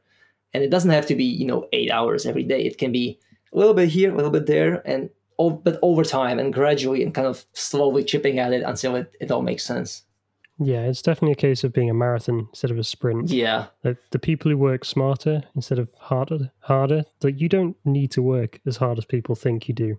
[0.54, 2.62] And it doesn't have to be, you know, eight hours every day.
[2.62, 3.18] It can be
[3.52, 5.10] a little bit here, a little bit there, and
[5.64, 9.30] but over time and gradually and kind of slowly chipping at it until it, it
[9.30, 10.04] all makes sense.
[10.58, 13.30] Yeah, it's definitely a case of being a marathon instead of a sprint.
[13.30, 13.66] Yeah.
[13.82, 17.04] Like the people who work smarter instead of harder, harder.
[17.22, 19.96] Like you don't need to work as hard as people think you do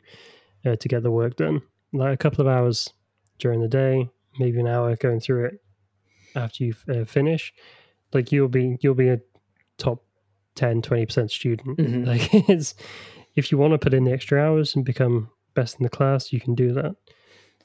[0.66, 1.62] uh, to get the work done.
[1.92, 2.94] Like a couple of hours
[3.40, 4.10] during the day,
[4.40, 5.62] maybe an hour going through it
[6.36, 7.54] after you uh, finish.
[8.14, 9.20] Like you'll be you'll be a
[9.78, 10.04] top
[10.56, 11.78] 10 20% student.
[11.78, 12.06] Mhm.
[12.12, 12.76] Like it's
[13.36, 16.32] if you want to put in the extra hours and become best in the class,
[16.32, 16.96] you can do that.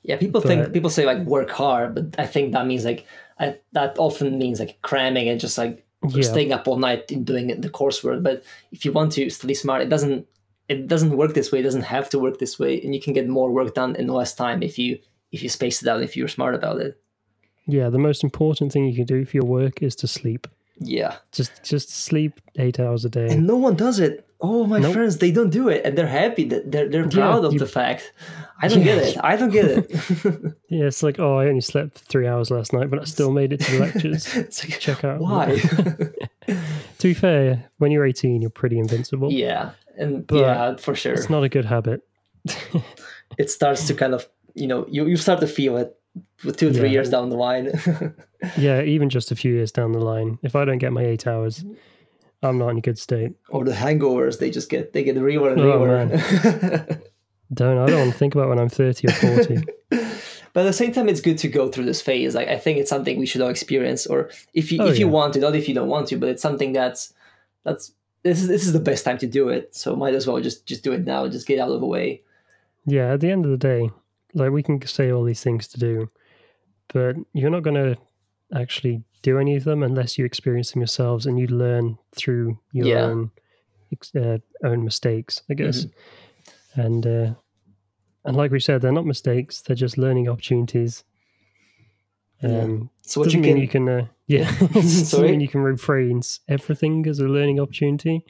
[0.03, 3.07] Yeah, people think people say like work hard, but I think that means like
[3.39, 6.23] I, that often means like cramming and just like Yeah.
[6.23, 8.23] staying up all night and doing the coursework.
[8.23, 8.43] But
[8.73, 10.27] if you want to study smart, it doesn't
[10.69, 11.59] it doesn't work this way.
[11.61, 14.07] It doesn't have to work this way, and you can get more work done in
[14.07, 14.99] less time if you
[15.33, 16.03] if you space it out.
[16.03, 17.01] If you're smart about it.
[17.67, 20.47] Yeah, the most important thing you can do for your work is to sleep.
[20.81, 23.29] Yeah, Just just sleep 8 hours a day.
[23.29, 24.25] and no one does it.
[24.41, 24.93] Oh, my Nope.
[24.95, 27.67] friends, they don't do it, and they're happy that they're they're proud of you- the
[27.67, 28.13] fact.
[28.63, 29.17] I don't get it.
[29.23, 29.91] I don't get it.
[30.71, 33.53] Yeah, it's like, oh, I only slept three hours last night, but I still made
[33.53, 34.33] it to the lectures.
[34.37, 35.19] it's like, Check out.
[35.21, 35.59] why?
[36.47, 39.33] to be fair, when you're 18, you're pretty invincible.
[39.33, 41.15] yeah, and But yeah, for sure.
[41.15, 42.03] It's not a good habit.
[43.37, 44.29] it starts to kind of
[44.61, 45.95] you know you, you start to feel it
[46.57, 46.95] two three Yeah.
[46.97, 47.67] years down the line.
[48.57, 51.27] Yeah, even just a few years down the line, if I don't get my eight
[51.27, 51.65] hours,
[52.41, 53.33] I'm not in a good state.
[53.49, 56.07] or the hangovers they just get they get real and Oh, realer
[57.53, 59.65] Don't I don't want to think about when I'm 30 or 40.
[60.53, 62.35] but at the same time it's good to go through this phase.
[62.35, 65.09] Like i think it's something we should all experience or if you Oh, if you
[65.09, 67.13] want to not if you don't want to but it's something that's
[67.65, 67.93] that's
[68.23, 69.75] this is this is the best time to do it.
[69.75, 71.27] So might as well just just do it now.
[71.29, 72.23] Just get out of the way.
[72.87, 73.91] Yeah, at the end of the day,
[74.39, 76.11] like we can say all these things to do,
[76.93, 77.97] but you're not going to
[78.55, 82.87] actually do any of them unless you experience them yourselves and you learn through your
[82.87, 83.03] Yeah.
[83.05, 83.31] own
[84.17, 85.85] uh, own mistakes, I guess.
[85.87, 86.81] Mm-hmm.
[86.81, 87.35] And uh,
[88.25, 91.05] and like we said, they're not mistakes; they're just learning opportunities.
[92.43, 92.61] Yeah.
[92.63, 94.49] Um, so what you mean can you can, uh, yeah,
[94.83, 95.31] Sorry?
[95.33, 98.25] mean you can refrain everything as a learning opportunity.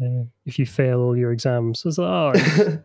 [0.00, 2.08] Uh, if you fail all your exams, it's like,
[2.58, 2.78] oh,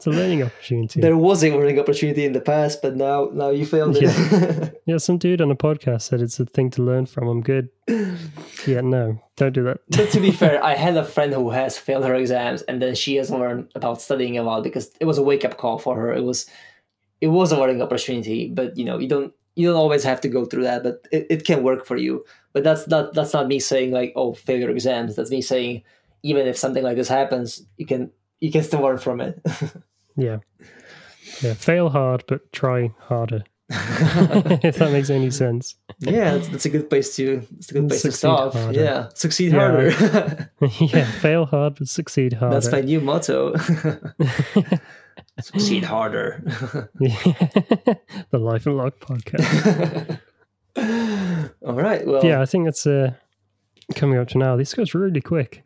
[0.00, 1.00] it's a learning opportunity.
[1.00, 4.98] there was a learning opportunity in the past but now now you failed it Yeah,
[4.98, 7.28] some dude on a podcast said it's a thing to learn from.
[7.28, 7.68] I'm good.
[8.66, 9.78] Yeah, no, don't do that.
[9.88, 12.96] but to be fair, I had a friend who has failed her exams, and then
[12.96, 15.94] she has learned about studying a lot because it was a wake up call for
[15.94, 16.12] her.
[16.12, 16.46] It was,
[17.20, 18.48] it was a learning opportunity.
[18.48, 21.26] But you know, you don't you don't always have to go through that, but it,
[21.30, 22.24] it can work for you.
[22.52, 25.14] But that's not that's not me saying like oh fail your exams.
[25.14, 25.84] That's me saying
[26.24, 29.40] even if something like this happens, you can you can still learn from it.
[30.16, 30.38] Yeah.
[31.42, 33.44] Yeah, fail hard, but try harder.
[33.70, 35.76] if that makes any sense.
[36.00, 38.52] yeah, that's, that's a good place to it's a good place to Succeed start.
[38.54, 38.80] harder.
[38.82, 39.58] Yeah, succeed Yeah.
[39.60, 40.50] harder.
[40.80, 42.54] yeah, fail hard, but succeed harder.
[42.54, 43.54] that's my new motto.
[45.40, 46.42] succeed harder.
[46.98, 50.18] the Life Unlocked podcast.
[51.64, 52.04] All right.
[52.06, 53.12] Well, yeah, I think that's uh,
[53.94, 54.56] coming up to now.
[54.56, 55.62] This goes really quick.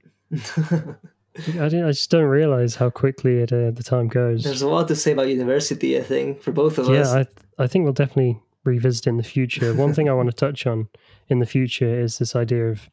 [1.59, 4.45] I, I just don't realize how quickly it, uh, the time goes.
[4.45, 5.99] there's a lot to say about university.
[5.99, 7.12] I think for both of us.
[7.12, 9.74] Yeah, I I think we'll definitely revisit in the future.
[9.74, 10.89] One thing I want to touch on
[11.28, 12.89] in the future is this idea of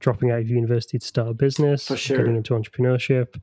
[0.00, 2.16] dropping out of university to start a business, For sure.
[2.18, 3.40] getting into entrepreneurship.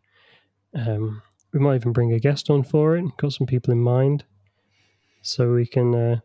[0.75, 1.21] Um,
[1.53, 3.05] we might even bring a guest on for it.
[3.17, 4.25] Got some people in mind,
[5.21, 6.19] so we can, uh,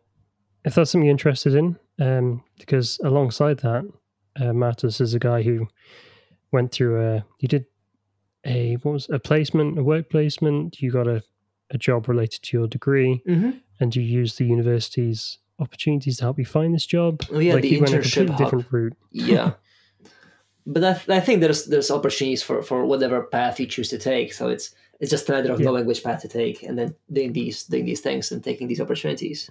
[0.63, 3.85] if that's something you're interested in, um, because alongside that,
[4.39, 5.67] uh, Matus is a guy who
[6.51, 7.25] went through a.
[7.39, 7.65] You did
[8.45, 10.81] a what was a placement, a work placement.
[10.81, 11.23] You got a
[11.71, 13.59] a job related to your degree Mhm.
[13.79, 17.21] and you use the university's opportunities to help you find this job.
[17.31, 18.93] Oh, yeah, the he went a internship different route.
[19.11, 19.53] yeah.
[20.67, 23.99] But I, th- I think there's there's opportunities for, for whatever path you choose to
[23.99, 24.33] take.
[24.33, 25.65] So it's it's just a matter of Yeah.
[25.65, 28.81] knowing which path to take and then doing these doing these things and taking these
[28.81, 29.49] opportunities.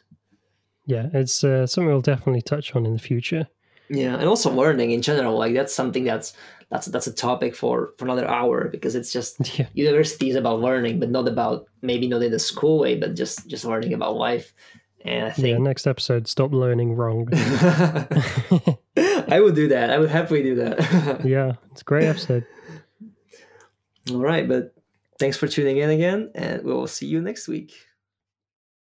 [0.87, 3.47] Yeah, it's uh, something we'll definitely touch on in the future.
[3.89, 5.39] Yeah, and also learning in general.
[5.39, 6.33] Like that's something that's
[6.71, 10.61] that's that's a topic for for another hour because it's just Yeah, university is about
[10.61, 14.17] learning, but not about maybe not in the school way, but just just learning about
[14.17, 14.55] life.
[15.05, 15.33] And I yeah.
[15.33, 17.29] think Next episode, stop learning wrong.
[18.97, 19.91] I would do that.
[19.91, 21.25] I would happily do that.
[21.25, 22.47] yeah, it's a great episode.
[24.11, 24.75] All right, but
[25.19, 27.75] thanks for tuning in again, and we'll see you next week.